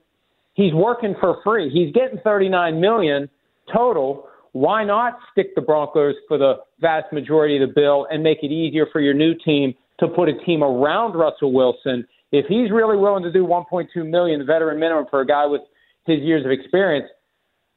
he's 0.54 0.74
working 0.74 1.14
for 1.20 1.38
free. 1.44 1.70
He's 1.70 1.94
getting 1.94 2.20
39 2.24 2.82
million 2.82 3.30
total. 3.72 4.28
Why 4.54 4.84
not 4.84 5.20
stick 5.32 5.54
the 5.56 5.62
Broncos 5.62 6.16
for 6.28 6.38
the 6.38 6.56
vast 6.80 7.14
majority 7.14 7.62
of 7.62 7.70
the 7.70 7.74
bill 7.74 8.08
and 8.10 8.24
make 8.24 8.40
it 8.42 8.52
easier 8.52 8.88
for 8.92 9.00
your 9.00 9.14
new 9.14 9.34
team 9.36 9.74
to 10.00 10.08
put 10.08 10.28
a 10.28 10.34
team 10.46 10.64
around 10.64 11.14
Russell 11.14 11.54
Wilson? 11.54 12.08
If 12.32 12.46
he's 12.48 12.72
really 12.72 12.98
willing 12.98 13.24
to 13.24 13.32
do 13.32 13.46
1.2 13.46 14.10
million, 14.10 14.40
the 14.40 14.46
veteran 14.46 14.80
minimum 14.80 15.06
for 15.10 15.22
a 15.22 15.26
guy 15.26 15.46
with 15.46 15.62
his 16.06 16.20
years 16.22 16.46
of 16.46 16.52
experience, 16.52 17.08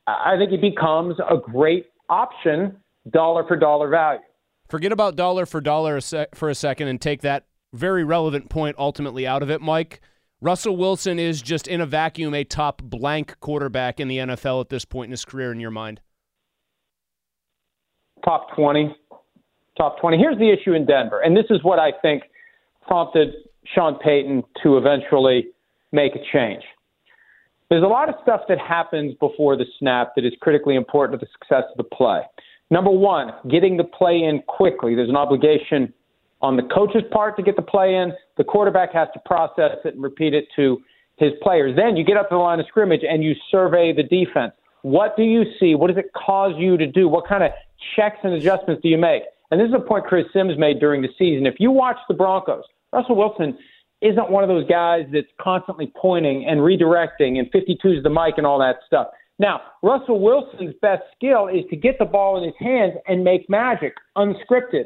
I 0.07 0.37
think 0.39 0.53
it 0.53 0.61
becomes 0.61 1.17
a 1.19 1.37
great 1.37 1.87
option, 2.09 2.77
dollar 3.11 3.47
for 3.47 3.57
dollar 3.57 3.89
value. 3.89 4.21
Forget 4.69 4.93
about 4.93 5.17
dollar 5.17 5.47
for 5.47 5.61
dollar 5.61 5.97
a 5.97 6.01
sec- 6.01 6.35
for 6.35 6.49
a 6.49 6.55
second 6.55 6.89
and 6.89 7.01
take 7.01 7.23
that 7.23 7.47
very 7.73 8.05
relevant 8.05 8.49
point 8.49 8.77
ultimately 8.79 9.27
out 9.27 9.43
of 9.43 9.51
it, 9.51 9.61
Mike. 9.61 10.01
Russell 10.41 10.77
Wilson 10.77 11.19
is 11.19 11.41
just 11.41 11.67
in 11.67 11.81
a 11.81 11.87
vacuum 11.87 12.35
a 12.35 12.45
top 12.45 12.83
blank 12.83 13.39
quarterback 13.41 13.99
in 13.99 14.09
the 14.09 14.19
NFL 14.19 14.61
at 14.61 14.69
this 14.69 14.85
point 14.85 15.07
in 15.07 15.11
his 15.13 15.25
career, 15.25 15.51
in 15.53 15.61
your 15.61 15.71
mind. 15.71 16.01
top 18.25 18.55
20. 18.55 18.95
Top 19.77 19.99
20. 20.01 20.19
Here's 20.19 20.39
the 20.39 20.51
issue 20.51 20.75
in 20.75 20.87
Denver, 20.87 21.21
and 21.21 21.37
this 21.37 21.47
is 21.51 21.63
what 21.63 21.79
I 21.79 21.93
think 22.03 22.25
prompted 22.87 23.35
Sean 23.75 23.99
Payton 23.99 24.45
to 24.63 24.77
eventually 24.77 25.47
make 25.93 26.15
a 26.15 26.21
change. 26.33 26.63
There's 27.71 27.83
a 27.83 27.87
lot 27.87 28.09
of 28.09 28.15
stuff 28.23 28.43
that 28.49 28.59
happens 28.59 29.15
before 29.21 29.57
the 29.57 29.65
snap 29.79 30.13
that 30.17 30.25
is 30.25 30.33
critically 30.41 30.75
important 30.75 31.19
to 31.19 31.27
the 31.27 31.31
success 31.33 31.65
of 31.71 31.77
the 31.77 31.85
play. 31.85 32.21
Number 32.71 32.91
one, 32.91 33.33
getting 33.51 33.77
the 33.77 33.85
play 33.85 34.23
in 34.23 34.43
quickly. 34.47 34.95
There's 34.95 35.09
an 35.09 35.17
obligation 35.17 35.93
on 36.43 36.57
the 36.57 36.63
coach's 36.63 37.03
part 37.11 37.37
to 37.37 37.43
get 37.43 37.57
the 37.57 37.63
play 37.63 37.95
in. 37.95 38.13
The 38.37 38.45
quarterback 38.45 38.93
has 38.93 39.09
to 39.15 39.21
process 39.25 39.79
it 39.85 39.95
and 39.95 40.03
repeat 40.03 40.35
it 40.35 40.47
to 40.57 40.79
his 41.17 41.33
players. 41.43 41.75
Then 41.77 41.97
you 41.97 42.05
get 42.05 42.17
up 42.17 42.29
to 42.29 42.35
the 42.35 42.39
line 42.39 42.61
of 42.61 42.67
scrimmage 42.67 43.03
and 43.09 43.23
you 43.23 43.35
survey 43.51 43.93
the 43.93 44.03
defense. 44.03 44.53
What 44.83 45.17
do 45.17 45.23
you 45.23 45.45
see? 45.59 45.75
What 45.75 45.89
does 45.89 45.97
it 45.97 46.13
cause 46.13 46.53
you 46.59 46.77
to 46.77 46.87
do? 46.87 47.09
What 47.09 47.27
kind 47.27 47.43
of 47.43 47.51
checks 47.97 48.19
and 48.23 48.35
adjustments 48.35 48.83
do 48.83 48.89
you 48.89 48.99
make? 48.99 49.23
And 49.51 49.61
this 49.61 49.69
is 49.69 49.75
a 49.75 49.81
point 49.81 50.05
Chris 50.05 50.27
Sims 50.33 50.59
made 50.59 50.81
during 50.81 51.01
the 51.01 51.09
season. 51.19 51.47
If 51.47 51.55
you 51.59 51.71
watch 51.71 51.97
the 52.09 52.15
Broncos, 52.15 52.65
Russell 52.93 53.17
Wilson 53.17 53.57
isn't 54.05 54.31
one 54.31 54.45
of 54.45 54.49
those 54.49 54.69
guys 54.69 55.07
that's 55.13 55.27
constantly 55.41 55.91
pointing 55.97 56.45
and 56.47 56.61
redirecting 56.61 57.39
and 57.39 57.51
52s 57.51 58.03
the 58.03 58.11
mic 58.11 58.35
and 58.37 58.47
all 58.47 58.59
that 58.59 58.77
stuff. 58.87 59.09
Now, 59.39 59.63
Russell 59.83 60.21
Wilson's 60.21 60.75
best 60.83 61.03
skill 61.17 61.49
is 61.49 61.65
to 61.71 61.77
get 61.77 61.99
the 61.99 62.05
ball 62.05 62.37
in 62.37 62.45
his 62.45 62.55
hands 62.61 62.93
and 63.09 63.25
make 63.25 63.49
magic, 63.49 63.95
unscripted. 64.17 64.85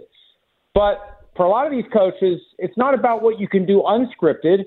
But 0.73 1.25
for 1.37 1.45
a 1.45 1.51
lot 1.51 1.67
of 1.67 1.73
these 1.73 1.85
coaches, 1.93 2.41
it's 2.59 2.77
not 2.79 2.95
about 2.95 3.21
what 3.23 3.41
you 3.41 3.49
can 3.49 3.67
do 3.67 3.83
unscripted. 3.83 4.65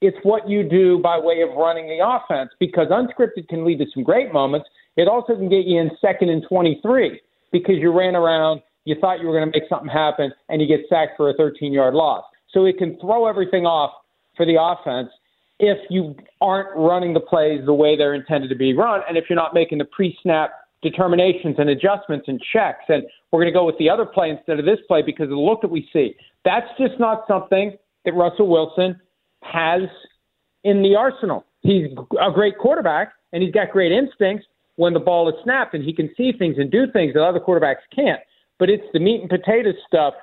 It's 0.00 0.16
what 0.22 0.48
you 0.48 0.68
do 0.68 0.98
by 0.98 1.18
way 1.18 1.40
of 1.40 1.56
running 1.56 1.86
the 1.86 2.04
offense 2.04 2.50
because 2.60 2.88
unscripted 2.88 3.48
can 3.48 3.64
lead 3.64 3.78
to 3.78 3.86
some 3.94 4.04
great 4.04 4.32
moments. 4.32 4.68
It 4.96 5.08
also 5.08 5.34
can 5.34 5.48
get 5.48 5.64
you 5.64 5.80
in 5.80 5.90
second 6.00 6.28
and 6.28 6.44
23 6.46 7.20
because 7.50 7.76
you 7.78 7.96
ran 7.96 8.14
around, 8.14 8.60
you 8.84 8.96
thought 9.00 9.20
you 9.20 9.26
were 9.26 9.32
going 9.32 9.50
to 9.50 9.58
make 9.58 9.68
something 9.68 9.88
happen, 9.88 10.30
and 10.50 10.60
you 10.60 10.68
get 10.68 10.86
sacked 10.90 11.12
for 11.16 11.30
a 11.30 11.34
13 11.34 11.72
yard 11.72 11.94
loss. 11.94 12.24
So 12.54 12.64
it 12.64 12.78
can 12.78 12.98
throw 13.00 13.26
everything 13.26 13.66
off 13.66 13.92
for 14.36 14.46
the 14.46 14.56
offense 14.58 15.10
if 15.60 15.78
you 15.90 16.16
aren't 16.40 16.74
running 16.76 17.12
the 17.12 17.20
plays 17.20 17.60
the 17.66 17.74
way 17.74 17.96
they're 17.96 18.14
intended 18.14 18.48
to 18.48 18.56
be 18.56 18.74
run, 18.74 19.00
and 19.08 19.16
if 19.16 19.24
you're 19.28 19.36
not 19.36 19.54
making 19.54 19.78
the 19.78 19.84
pre 19.84 20.16
snap 20.22 20.50
determinations 20.84 21.56
and 21.58 21.70
adjustments 21.70 22.26
and 22.28 22.40
checks. 22.52 22.84
And 22.88 23.02
we're 23.32 23.40
going 23.40 23.52
to 23.52 23.58
go 23.58 23.64
with 23.64 23.78
the 23.78 23.90
other 23.90 24.06
play 24.06 24.30
instead 24.30 24.60
of 24.60 24.64
this 24.64 24.78
play 24.86 25.02
because 25.02 25.24
of 25.24 25.30
the 25.30 25.36
look 25.36 25.62
that 25.62 25.70
we 25.70 25.88
see. 25.92 26.14
That's 26.44 26.66
just 26.78 27.00
not 27.00 27.24
something 27.26 27.76
that 28.04 28.12
Russell 28.12 28.48
Wilson 28.48 29.00
has 29.42 29.82
in 30.62 30.82
the 30.82 30.94
arsenal. 30.94 31.44
He's 31.62 31.86
a 32.20 32.30
great 32.30 32.58
quarterback 32.58 33.12
and 33.32 33.42
he's 33.42 33.52
got 33.52 33.70
great 33.70 33.90
instincts 33.90 34.46
when 34.76 34.92
the 34.92 35.00
ball 35.00 35.28
is 35.28 35.34
snapped 35.42 35.74
and 35.74 35.82
he 35.82 35.92
can 35.92 36.10
see 36.16 36.32
things 36.38 36.56
and 36.58 36.70
do 36.70 36.84
things 36.92 37.14
that 37.14 37.24
other 37.24 37.40
quarterbacks 37.40 37.82
can't. 37.94 38.20
But 38.58 38.68
it's 38.68 38.84
the 38.92 39.00
meat 39.00 39.22
and 39.22 39.30
potatoes 39.30 39.74
stuff 39.88 40.14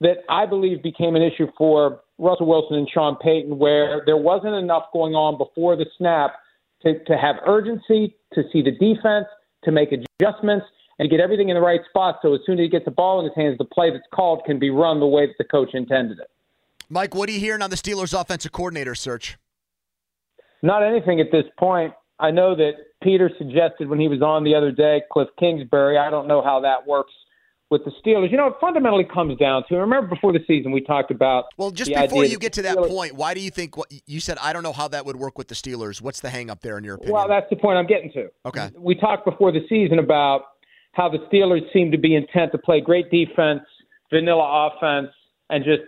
that 0.00 0.18
I 0.28 0.46
believe 0.46 0.82
became 0.82 1.16
an 1.16 1.22
issue 1.22 1.48
for 1.56 2.00
Russell 2.18 2.46
Wilson 2.46 2.76
and 2.76 2.88
Sean 2.88 3.16
Payton, 3.16 3.58
where 3.58 4.02
there 4.06 4.16
wasn't 4.16 4.54
enough 4.54 4.84
going 4.92 5.14
on 5.14 5.38
before 5.38 5.76
the 5.76 5.86
snap 5.96 6.34
to, 6.82 7.02
to 7.04 7.16
have 7.16 7.36
urgency, 7.46 8.16
to 8.34 8.42
see 8.52 8.62
the 8.62 8.72
defense, 8.72 9.26
to 9.64 9.72
make 9.72 9.90
adjustments, 9.92 10.66
and 10.98 11.10
get 11.10 11.20
everything 11.20 11.48
in 11.48 11.54
the 11.54 11.60
right 11.60 11.80
spot. 11.88 12.18
So 12.22 12.34
as 12.34 12.40
soon 12.46 12.58
as 12.58 12.64
he 12.64 12.68
gets 12.68 12.84
the 12.84 12.90
ball 12.90 13.20
in 13.20 13.26
his 13.26 13.34
hands, 13.36 13.58
the 13.58 13.64
play 13.64 13.90
that's 13.90 14.06
called 14.12 14.42
can 14.44 14.58
be 14.58 14.70
run 14.70 15.00
the 15.00 15.06
way 15.06 15.26
that 15.26 15.34
the 15.38 15.44
coach 15.44 15.70
intended 15.74 16.18
it. 16.18 16.30
Mike, 16.88 17.14
what 17.14 17.28
are 17.28 17.32
you 17.32 17.40
hearing 17.40 17.62
on 17.62 17.70
the 17.70 17.76
Steelers' 17.76 18.18
offensive 18.18 18.52
coordinator 18.52 18.94
search? 18.94 19.36
Not 20.62 20.82
anything 20.82 21.20
at 21.20 21.30
this 21.30 21.44
point. 21.58 21.92
I 22.18 22.30
know 22.30 22.56
that 22.56 22.72
Peter 23.02 23.30
suggested 23.38 23.88
when 23.88 24.00
he 24.00 24.08
was 24.08 24.22
on 24.22 24.42
the 24.42 24.54
other 24.54 24.72
day, 24.72 25.02
Kliff 25.12 25.28
Kingsbury. 25.38 25.98
I 25.98 26.10
don't 26.10 26.26
know 26.26 26.42
how 26.42 26.60
that 26.60 26.86
works 26.86 27.12
with 27.70 27.84
the 27.84 27.92
Steelers. 28.02 28.30
You 28.30 28.36
know, 28.36 28.46
it 28.46 28.54
fundamentally 28.60 29.04
comes 29.04 29.38
down 29.38 29.64
to. 29.68 29.76
Remember 29.76 30.08
before 30.08 30.32
the 30.32 30.40
season, 30.46 30.72
we 30.72 30.80
talked 30.80 31.10
about. 31.10 31.46
Well, 31.56 31.70
just 31.70 31.92
before 31.92 32.24
you 32.24 32.38
get 32.38 32.52
to 32.54 32.62
that 32.62 32.76
Steelers- 32.76 32.88
point, 32.88 33.14
why 33.14 33.34
do 33.34 33.40
you 33.40 33.50
think 33.50 33.76
what 33.76 33.92
you 34.06 34.20
said? 34.20 34.38
I 34.42 34.52
don't 34.52 34.62
know 34.62 34.72
how 34.72 34.88
that 34.88 35.04
would 35.06 35.16
work 35.16 35.38
with 35.38 35.48
the 35.48 35.54
Steelers. 35.54 36.00
What's 36.00 36.20
the 36.20 36.30
hang 36.30 36.50
up 36.50 36.60
there 36.60 36.78
in 36.78 36.84
your 36.84 36.94
opinion? 36.94 37.14
Well, 37.14 37.28
that's 37.28 37.48
the 37.50 37.56
point 37.56 37.78
I'm 37.78 37.86
getting 37.86 38.10
to. 38.12 38.28
okay. 38.46 38.70
We 38.76 38.94
talked 38.94 39.24
before 39.24 39.52
the 39.52 39.66
season 39.68 39.98
about 39.98 40.42
how 40.92 41.08
the 41.08 41.18
Steelers 41.30 41.70
seem 41.72 41.90
to 41.92 41.98
be 41.98 42.14
intent 42.14 42.52
to 42.52 42.58
play 42.58 42.80
great 42.80 43.10
defense, 43.10 43.62
vanilla 44.10 44.70
offense, 44.72 45.12
and 45.50 45.64
just 45.64 45.82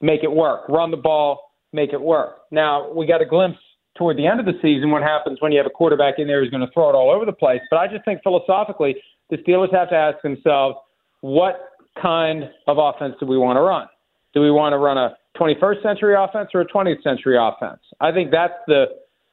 make 0.00 0.22
it 0.22 0.30
work. 0.30 0.68
Run 0.68 0.90
the 0.90 0.96
ball, 0.96 1.52
make 1.72 1.92
it 1.92 2.00
work. 2.00 2.38
Now, 2.50 2.92
we 2.92 3.06
got 3.06 3.20
a 3.20 3.26
glimpse 3.26 3.58
toward 3.96 4.16
the 4.16 4.26
end 4.26 4.40
of 4.40 4.46
the 4.46 4.54
season 4.60 4.90
what 4.90 5.02
happens 5.02 5.40
when 5.40 5.52
you 5.52 5.58
have 5.58 5.66
a 5.66 5.70
quarterback 5.70 6.14
in 6.18 6.26
there 6.26 6.42
who's 6.42 6.50
going 6.50 6.66
to 6.66 6.72
throw 6.72 6.90
it 6.90 6.94
all 6.94 7.10
over 7.10 7.24
the 7.24 7.32
place. 7.32 7.60
But 7.70 7.78
I 7.78 7.86
just 7.86 8.04
think 8.04 8.22
philosophically, 8.22 8.96
the 9.30 9.36
Steelers 9.38 9.72
have 9.72 9.88
to 9.90 9.96
ask 9.96 10.20
themselves 10.22 10.76
what 11.24 11.70
kind 12.02 12.50
of 12.66 12.76
offense 12.76 13.14
do 13.18 13.24
we 13.24 13.38
want 13.38 13.56
to 13.56 13.62
run? 13.62 13.86
Do 14.34 14.42
we 14.42 14.50
want 14.50 14.74
to 14.74 14.76
run 14.76 14.98
a 14.98 15.16
21st 15.40 15.82
century 15.82 16.14
offense 16.18 16.50
or 16.52 16.60
a 16.60 16.66
20th 16.66 17.02
century 17.02 17.38
offense? 17.40 17.80
I 17.98 18.12
think 18.12 18.30
that's 18.30 18.52
the 18.66 18.84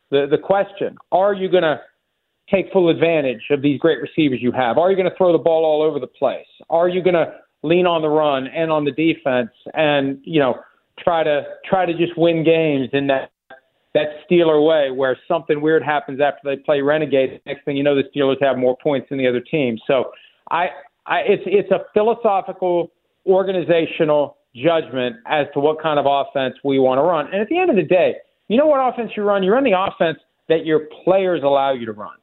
the, 0.09 0.25
the 0.31 0.37
question. 0.37 0.95
Are 1.11 1.33
you 1.33 1.49
going 1.49 1.63
to 1.63 1.81
take 2.49 2.71
full 2.71 2.89
advantage 2.89 3.41
of 3.49 3.61
these 3.61 3.77
great 3.77 4.01
receivers 4.01 4.39
you 4.41 4.53
have? 4.53 4.77
Are 4.77 4.89
you 4.89 4.95
going 4.95 5.09
to 5.09 5.15
throw 5.17 5.33
the 5.33 5.37
ball 5.37 5.65
all 5.65 5.81
over 5.81 5.99
the 5.99 6.07
place? 6.07 6.47
Are 6.69 6.87
you 6.87 7.03
going 7.03 7.13
to 7.13 7.33
lean 7.63 7.85
on 7.85 8.01
the 8.01 8.09
run 8.09 8.47
and 8.47 8.71
on 8.71 8.85
the 8.85 8.91
defense 8.91 9.51
and, 9.73 10.17
you 10.23 10.39
know, 10.39 10.55
try 10.99 11.23
to 11.23 11.43
try 11.65 11.85
to 11.85 11.93
just 11.93 12.17
win 12.17 12.43
games 12.45 12.89
in 12.93 13.07
that 13.07 13.31
that 13.93 14.07
Steeler 14.29 14.65
way 14.65 14.91
where 14.91 15.17
something 15.27 15.59
weird 15.59 15.83
happens 15.83 16.21
after 16.21 16.39
they 16.45 16.55
play 16.55 16.79
Renegade. 16.79 17.41
Next 17.45 17.65
thing 17.65 17.75
you 17.75 17.83
know, 17.83 17.95
the 17.95 18.03
Steelers 18.15 18.41
have 18.41 18.57
more 18.57 18.77
points 18.81 19.09
than 19.09 19.17
the 19.17 19.27
other 19.27 19.41
team. 19.41 19.77
So 19.85 20.11
I, 20.49 20.67
I 21.05 21.19
it's 21.19 21.43
it's 21.45 21.71
a 21.71 21.85
philosophical, 21.93 22.91
organizational 23.25 24.37
judgment 24.55 25.15
as 25.27 25.47
to 25.53 25.59
what 25.59 25.81
kind 25.81 25.99
of 25.99 26.05
offense 26.07 26.55
we 26.63 26.79
want 26.79 26.97
to 26.97 27.03
run. 27.03 27.27
And 27.31 27.41
at 27.41 27.47
the 27.47 27.57
end 27.57 27.69
of 27.69 27.75
the 27.75 27.83
day, 27.83 28.15
you 28.47 28.57
know 28.57 28.67
what 28.67 28.79
offense 28.79 29.11
you 29.15 29.23
run? 29.23 29.43
You 29.43 29.53
run 29.53 29.63
the 29.63 29.77
offense 29.77 30.17
that 30.49 30.65
your 30.65 30.87
players 31.03 31.41
allow 31.43 31.73
you 31.73 31.85
to 31.85 31.93
run. 31.93 32.15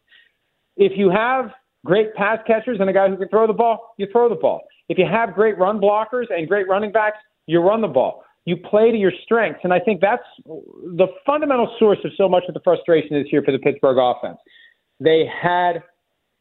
If 0.76 0.92
you 0.96 1.10
have 1.10 1.50
great 1.84 2.14
pass 2.14 2.38
catchers 2.46 2.78
and 2.80 2.90
a 2.90 2.92
guy 2.92 3.08
who 3.08 3.16
can 3.16 3.28
throw 3.28 3.46
the 3.46 3.52
ball, 3.52 3.94
you 3.96 4.06
throw 4.12 4.28
the 4.28 4.34
ball. 4.34 4.60
If 4.88 4.98
you 4.98 5.06
have 5.10 5.34
great 5.34 5.58
run 5.58 5.80
blockers 5.80 6.24
and 6.30 6.46
great 6.48 6.68
running 6.68 6.92
backs, 6.92 7.18
you 7.46 7.60
run 7.60 7.80
the 7.80 7.88
ball. 7.88 8.22
You 8.44 8.56
play 8.56 8.90
to 8.90 8.96
your 8.96 9.12
strengths. 9.24 9.60
And 9.64 9.72
I 9.72 9.80
think 9.80 10.00
that's 10.00 10.22
the 10.46 11.06
fundamental 11.26 11.74
source 11.78 11.98
of 12.04 12.12
so 12.16 12.28
much 12.28 12.44
of 12.48 12.54
the 12.54 12.60
frustration 12.60 13.10
this 13.10 13.32
year 13.32 13.42
for 13.42 13.52
the 13.52 13.58
Pittsburgh 13.58 13.98
offense. 13.98 14.38
They 15.00 15.24
had 15.26 15.82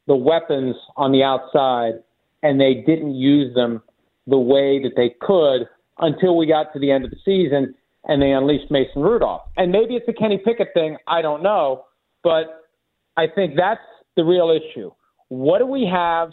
the 0.08 0.16
weapons 0.16 0.76
on 0.96 1.12
the 1.12 1.24
outside 1.24 2.04
and 2.48 2.62
they 2.62 2.76
didn't 2.76 3.14
use 3.14 3.54
them 3.56 3.82
the 4.26 4.38
way 4.38 4.82
that 4.82 4.94
they 4.96 5.14
could 5.20 5.68
until 6.00 6.38
we 6.38 6.46
got 6.46 6.72
to 6.72 6.80
the 6.80 6.90
end 6.90 7.04
of 7.04 7.12
the 7.12 7.18
season 7.26 7.76
and 8.06 8.22
they 8.22 8.32
unleashed 8.32 8.72
Mason 8.72 9.02
Rudolph. 9.02 9.42
And 9.58 9.70
maybe 9.70 9.96
it's 9.96 10.08
a 10.08 10.14
Kenny 10.14 10.38
Pickett 10.38 10.70
thing, 10.74 10.96
I 11.08 11.22
don't 11.22 11.44
know, 11.44 11.84
but 12.24 12.70
I 13.18 13.28
think 13.28 13.56
that's 13.58 13.82
the 14.16 14.24
real 14.24 14.50
issue. 14.50 14.92
What 15.28 15.60
do 15.60 15.66
we 15.66 15.86
have? 15.92 16.30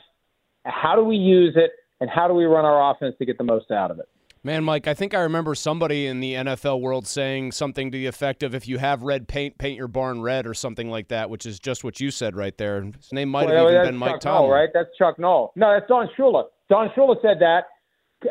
How 0.65 0.95
do 0.95 1.03
we 1.03 1.17
use 1.17 1.55
it? 1.57 1.73
And 2.01 2.09
how 2.09 2.29
do 2.29 2.35
we 2.35 2.45
run 2.45 2.65
our 2.65 2.93
offense 2.93 3.17
to 3.19 3.27
get 3.27 3.37
the 3.37 3.45
most 3.45 3.73
out 3.73 3.91
of 3.91 3.99
it? 3.99 4.09
Man, 4.47 4.63
Mike, 4.63 4.87
I 4.87 4.93
think 4.93 5.15
I 5.15 5.21
remember 5.21 5.55
somebody 5.55 6.07
in 6.07 6.21
the 6.21 6.35
NFL 6.35 6.83
world 6.83 7.07
saying 7.07 7.53
something 7.53 7.91
to 7.91 7.97
the 7.97 8.05
effect 8.05 8.43
of 8.43 8.55
if 8.55 8.69
you 8.69 8.77
have 8.77 9.03
red 9.03 9.27
paint, 9.27 9.57
paint 9.57 9.79
your 9.79 9.89
barn 9.89 10.21
red 10.21 10.47
or 10.47 10.53
something 10.53 10.91
like 10.91 11.09
that, 11.09 11.31
which 11.31 11.47
is 11.47 11.59
just 11.59 11.83
what 11.83 11.99
you 11.99 12.11
said 12.11 12.37
right 12.37 12.57
there. 12.59 12.83
His 12.83 13.11
name 13.11 13.31
might 13.31 13.49
have 13.49 13.59
even 13.63 13.73
that's 13.75 13.89
been 13.89 13.97
Mike 13.97 14.13
Chuck 14.13 14.21
Tomlin. 14.21 14.51
Right? 14.51 14.69
That's 14.75 14.91
Chuck 14.99 15.19
Noll. 15.19 15.53
No, 15.57 15.73
that's 15.73 15.89
Don 15.89 16.11
Shula. 16.19 16.45
Don 16.69 16.91
Shula 16.91 17.17
said 17.23 17.39
that. 17.41 17.65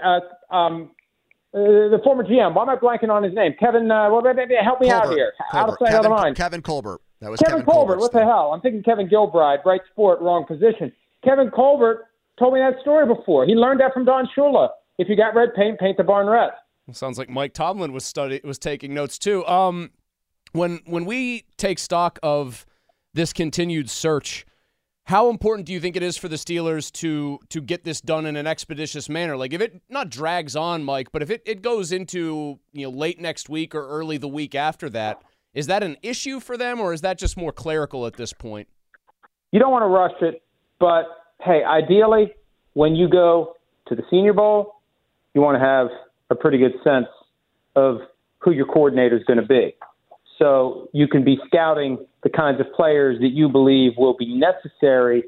Uh, 0.03 0.55
um, 0.55 0.91
uh, 1.55 1.89
the 1.89 1.99
former 2.03 2.23
GM. 2.23 2.53
Why 2.53 2.61
am 2.61 2.69
I 2.69 2.75
blanking 2.75 3.09
on 3.09 3.23
his 3.23 3.33
name? 3.33 3.53
Kevin. 3.59 3.89
Uh, 3.89 4.09
well, 4.11 4.21
maybe 4.21 4.53
help 4.63 4.81
me 4.81 4.91
out 4.91 5.05
Colbert. 5.05 5.15
here. 5.15 5.33
Out 5.53 5.69
of 5.69 5.77
Colbert. 5.77 5.85
sight, 5.85 5.93
out 5.95 5.99
of 5.99 6.03
Kevin, 6.03 6.11
mind. 6.11 6.35
Kevin 6.35 6.61
Colbert. 6.61 7.01
That 7.21 7.31
was 7.31 7.39
Kevin, 7.39 7.61
Kevin, 7.61 7.65
Colbert. 7.65 7.93
Colbert's 7.93 8.01
What 8.01 8.11
the 8.11 8.19
thing. 8.19 8.27
hell? 8.27 8.51
I'm 8.53 8.61
thinking 8.61 8.83
Kevin 8.83 9.07
Gilbride, 9.09 9.65
right 9.65 9.81
sport, 9.91 10.21
wrong 10.21 10.45
position. 10.45 10.91
Kevin 11.23 11.49
Colbert 11.49 12.05
told 12.37 12.53
me 12.53 12.59
that 12.59 12.79
story 12.81 13.07
before. 13.07 13.45
He 13.45 13.53
learned 13.53 13.79
that 13.79 13.93
from 13.93 14.05
Don 14.05 14.27
Shula. 14.37 14.69
If 15.03 15.09
you 15.09 15.17
got 15.17 15.35
red 15.35 15.53
paint, 15.53 15.79
paint 15.79 15.97
the 15.97 16.03
barn 16.05 16.27
red. 16.27 16.51
Sounds 16.93 17.17
like 17.17 17.29
Mike 17.29 17.53
Tomlin 17.53 17.91
was 17.91 18.05
study 18.05 18.39
was 18.41 18.57
taking 18.57 18.93
notes 18.93 19.17
too. 19.17 19.45
Um, 19.45 19.91
when 20.53 20.79
when 20.85 21.03
we 21.03 21.43
take 21.57 21.77
stock 21.77 22.19
of 22.23 22.65
this 23.13 23.33
continued 23.33 23.89
search, 23.89 24.45
how 25.07 25.29
important 25.29 25.67
do 25.67 25.73
you 25.73 25.81
think 25.81 25.97
it 25.97 26.03
is 26.03 26.15
for 26.15 26.29
the 26.29 26.37
Steelers 26.37 26.89
to 26.93 27.37
to 27.49 27.59
get 27.59 27.83
this 27.83 27.99
done 27.99 28.25
in 28.25 28.37
an 28.37 28.47
expeditious 28.47 29.09
manner? 29.09 29.35
Like 29.35 29.51
if 29.51 29.59
it 29.59 29.81
not 29.89 30.09
drags 30.09 30.55
on, 30.55 30.85
Mike, 30.85 31.11
but 31.11 31.21
if 31.21 31.29
it, 31.29 31.41
it 31.45 31.61
goes 31.61 31.91
into 31.91 32.59
you 32.71 32.85
know 32.85 32.89
late 32.89 33.19
next 33.19 33.49
week 33.49 33.75
or 33.75 33.85
early 33.85 34.15
the 34.15 34.29
week 34.29 34.55
after 34.55 34.89
that, 34.91 35.21
is 35.53 35.67
that 35.67 35.83
an 35.83 35.97
issue 36.01 36.39
for 36.39 36.55
them 36.55 36.79
or 36.79 36.93
is 36.93 37.01
that 37.01 37.17
just 37.17 37.35
more 37.35 37.51
clerical 37.51 38.05
at 38.05 38.15
this 38.15 38.31
point? 38.31 38.69
You 39.51 39.59
don't 39.59 39.71
want 39.73 39.83
to 39.83 39.87
rush 39.87 40.21
it, 40.21 40.43
but 40.79 41.03
hey, 41.41 41.61
ideally, 41.61 42.33
when 42.71 42.95
you 42.95 43.09
go 43.09 43.55
to 43.87 43.95
the 43.95 44.03
Senior 44.09 44.31
Bowl, 44.31 44.75
you 45.33 45.41
want 45.41 45.55
to 45.55 45.65
have 45.65 45.87
a 46.29 46.35
pretty 46.35 46.57
good 46.57 46.73
sense 46.83 47.07
of 47.75 47.99
who 48.39 48.51
your 48.51 48.65
coordinator 48.65 49.17
is 49.17 49.23
going 49.23 49.39
to 49.39 49.45
be. 49.45 49.75
So 50.39 50.89
you 50.93 51.07
can 51.07 51.23
be 51.23 51.37
scouting 51.47 52.05
the 52.23 52.29
kinds 52.29 52.59
of 52.59 52.67
players 52.73 53.19
that 53.21 53.29
you 53.29 53.49
believe 53.49 53.93
will 53.97 54.15
be 54.17 54.33
necessary 54.35 55.23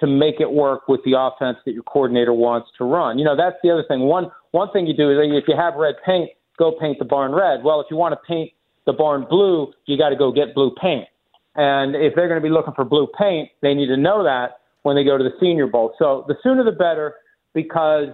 to 0.00 0.06
make 0.06 0.40
it 0.40 0.50
work 0.50 0.88
with 0.88 1.00
the 1.04 1.14
offense 1.18 1.58
that 1.64 1.72
your 1.72 1.82
coordinator 1.84 2.32
wants 2.32 2.68
to 2.78 2.84
run. 2.84 3.18
You 3.18 3.24
know, 3.24 3.36
that's 3.36 3.56
the 3.62 3.70
other 3.70 3.84
thing. 3.86 4.00
One 4.00 4.30
one 4.50 4.70
thing 4.72 4.86
you 4.86 4.96
do 4.96 5.10
is 5.10 5.18
if 5.20 5.44
you 5.48 5.56
have 5.56 5.74
red 5.74 5.96
paint, 6.04 6.30
go 6.58 6.72
paint 6.80 6.98
the 6.98 7.04
barn 7.04 7.32
red. 7.32 7.62
Well, 7.64 7.80
if 7.80 7.86
you 7.90 7.96
want 7.96 8.12
to 8.12 8.20
paint 8.26 8.52
the 8.86 8.92
barn 8.92 9.26
blue, 9.28 9.72
you 9.86 9.96
got 9.98 10.10
to 10.10 10.16
go 10.16 10.32
get 10.32 10.54
blue 10.54 10.72
paint. 10.80 11.08
And 11.56 11.94
if 11.94 12.14
they're 12.14 12.28
going 12.28 12.40
to 12.40 12.46
be 12.46 12.52
looking 12.52 12.74
for 12.74 12.84
blue 12.84 13.06
paint, 13.18 13.50
they 13.62 13.74
need 13.74 13.86
to 13.86 13.96
know 13.96 14.24
that 14.24 14.58
when 14.82 14.96
they 14.96 15.04
go 15.04 15.16
to 15.16 15.24
the 15.24 15.32
Senior 15.40 15.66
Bowl. 15.66 15.94
So 15.98 16.24
the 16.28 16.34
sooner 16.42 16.64
the 16.64 16.72
better, 16.72 17.14
because 17.54 18.08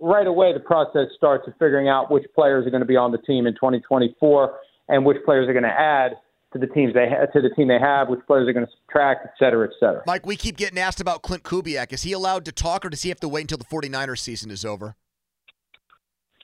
right 0.00 0.26
away 0.26 0.52
the 0.52 0.60
process 0.60 1.08
starts 1.16 1.46
of 1.46 1.54
figuring 1.54 1.88
out 1.88 2.10
which 2.10 2.24
players 2.34 2.66
are 2.66 2.70
going 2.70 2.82
to 2.82 2.86
be 2.86 2.96
on 2.96 3.12
the 3.12 3.18
team 3.18 3.46
in 3.46 3.54
2024 3.54 4.58
and 4.88 5.04
which 5.04 5.18
players 5.24 5.48
are 5.48 5.52
going 5.52 5.64
to 5.64 5.68
add 5.68 6.12
to 6.52 6.58
the 6.58 6.66
teams 6.68 6.94
they 6.94 7.08
ha- 7.08 7.26
to 7.26 7.40
the 7.40 7.50
team 7.54 7.68
they 7.68 7.78
have, 7.78 8.08
which 8.08 8.20
players 8.26 8.48
are 8.48 8.52
going 8.52 8.66
to 8.66 8.72
subtract, 8.80 9.26
et 9.26 9.32
cetera, 9.38 9.66
et 9.66 9.72
cetera. 9.78 10.02
Mike, 10.06 10.24
we 10.24 10.36
keep 10.36 10.56
getting 10.56 10.78
asked 10.78 11.00
about 11.00 11.22
Klint 11.22 11.42
Kubiak. 11.42 11.92
Is 11.92 12.02
he 12.02 12.12
allowed 12.12 12.44
to 12.44 12.52
talk, 12.52 12.84
or 12.84 12.90
does 12.90 13.02
he 13.02 13.08
have 13.08 13.20
to 13.20 13.28
wait 13.28 13.42
until 13.42 13.58
the 13.58 13.64
49ers 13.64 14.20
season 14.20 14.50
is 14.50 14.64
over? 14.64 14.96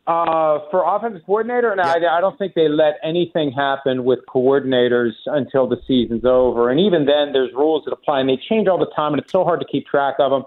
Uh, 0.06 0.58
for 0.70 0.82
offensive 0.84 1.22
coordinator, 1.24 1.72
no, 1.76 1.82
I, 1.84 2.18
I 2.18 2.20
don't 2.20 2.36
think 2.36 2.54
they 2.54 2.68
let 2.68 2.94
anything 3.04 3.52
happen 3.52 4.02
with 4.02 4.18
coordinators 4.28 5.12
until 5.26 5.68
the 5.68 5.76
season's 5.86 6.24
over. 6.24 6.70
And 6.70 6.80
even 6.80 7.04
then, 7.04 7.32
there's 7.32 7.52
rules 7.52 7.84
that 7.84 7.92
apply, 7.92 8.20
and 8.20 8.28
they 8.28 8.38
change 8.48 8.66
all 8.66 8.78
the 8.78 8.90
time, 8.96 9.12
and 9.12 9.22
it's 9.22 9.30
so 9.30 9.44
hard 9.44 9.60
to 9.60 9.66
keep 9.70 9.86
track 9.86 10.16
of 10.18 10.32
them. 10.32 10.42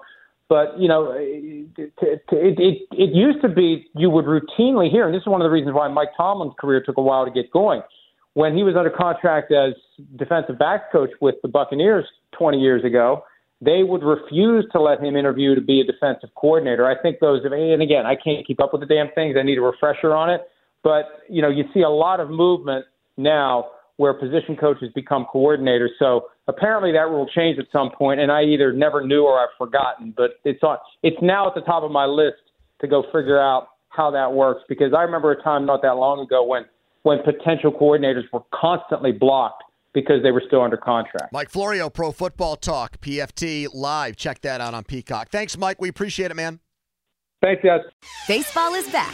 But 0.53 0.79
you 0.79 0.87
know, 0.87 1.11
it, 1.17 1.67
it, 1.79 2.21
it, 2.31 2.81
it 2.91 3.15
used 3.15 3.41
to 3.41 3.49
be 3.49 3.87
you 3.95 4.11
would 4.11 4.25
routinely 4.25 4.87
hear, 4.87 5.07
and 5.07 5.15
this 5.15 5.21
is 5.21 5.27
one 5.27 5.41
of 5.41 5.45
the 5.45 5.49
reasons 5.49 5.73
why 5.73 5.87
Mike 5.87 6.09
Tomlin's 6.15 6.53
career 6.59 6.79
took 6.79 6.97
a 6.97 7.01
while 7.01 7.25
to 7.25 7.31
get 7.31 7.49
going. 7.49 7.81
When 8.35 8.55
he 8.55 8.61
was 8.61 8.75
under 8.75 8.91
contract 8.91 9.51
as 9.51 9.73
defensive 10.15 10.59
backs 10.59 10.83
coach 10.91 11.09
with 11.21 11.37
the 11.41 11.47
Buccaneers 11.47 12.05
20 12.37 12.59
years 12.59 12.83
ago, 12.83 13.23
they 13.61 13.81
would 13.81 14.03
refuse 14.03 14.63
to 14.73 14.79
let 14.79 14.99
him 14.99 15.15
interview 15.15 15.55
to 15.55 15.61
be 15.61 15.81
a 15.81 15.83
defensive 15.83 16.29
coordinator. 16.35 16.85
I 16.85 17.01
think 17.01 17.19
those, 17.19 17.41
and 17.43 17.81
again, 17.81 18.05
I 18.05 18.15
can't 18.15 18.45
keep 18.45 18.61
up 18.61 18.73
with 18.73 18.81
the 18.81 18.87
damn 18.87 19.09
things. 19.15 19.35
I 19.35 19.41
need 19.41 19.57
a 19.57 19.61
refresher 19.61 20.13
on 20.13 20.29
it. 20.29 20.41
But, 20.83 21.23
you 21.29 21.41
know, 21.41 21.49
you 21.49 21.63
see 21.73 21.81
a 21.81 21.89
lot 21.89 22.19
of 22.19 22.29
movement 22.29 22.85
now 23.17 23.71
where 23.97 24.13
position 24.13 24.55
coaches 24.55 24.89
become 24.95 25.25
coordinators. 25.33 25.89
So 25.99 26.27
apparently 26.47 26.91
that 26.93 27.09
rule 27.09 27.27
changed 27.33 27.59
at 27.59 27.67
some 27.71 27.91
point, 27.91 28.19
and 28.19 28.31
I 28.31 28.43
either 28.43 28.73
never 28.73 29.05
knew 29.05 29.23
or 29.23 29.39
I've 29.39 29.55
forgotten. 29.57 30.13
But 30.15 30.31
it's 30.43 30.63
on, 30.63 30.77
it's 31.03 31.17
now 31.21 31.47
at 31.47 31.55
the 31.55 31.61
top 31.61 31.83
of 31.83 31.91
my 31.91 32.05
list 32.05 32.37
to 32.81 32.87
go 32.87 33.03
figure 33.13 33.39
out 33.39 33.67
how 33.89 34.09
that 34.11 34.33
works 34.33 34.61
because 34.67 34.93
I 34.97 35.01
remember 35.01 35.31
a 35.31 35.41
time 35.43 35.65
not 35.65 35.81
that 35.83 35.95
long 35.95 36.19
ago 36.19 36.43
when 36.43 36.65
when 37.03 37.19
potential 37.23 37.71
coordinators 37.71 38.23
were 38.31 38.41
constantly 38.53 39.11
blocked 39.11 39.63
because 39.93 40.23
they 40.23 40.31
were 40.31 40.41
still 40.47 40.61
under 40.61 40.77
contract. 40.77 41.31
Mike 41.31 41.49
Florio, 41.49 41.89
Pro 41.89 42.11
Football 42.11 42.55
Talk, 42.55 42.99
PFT 43.01 43.67
Live. 43.73 44.15
Check 44.15 44.41
that 44.41 44.61
out 44.61 44.73
on 44.73 44.83
Peacock. 44.83 45.29
Thanks, 45.29 45.57
Mike. 45.57 45.79
We 45.79 45.89
appreciate 45.89 46.31
it, 46.31 46.35
man. 46.35 46.59
Thanks, 47.41 47.61
guys. 47.63 47.81
Baseball 48.27 48.73
is 48.73 48.89
back, 48.89 49.13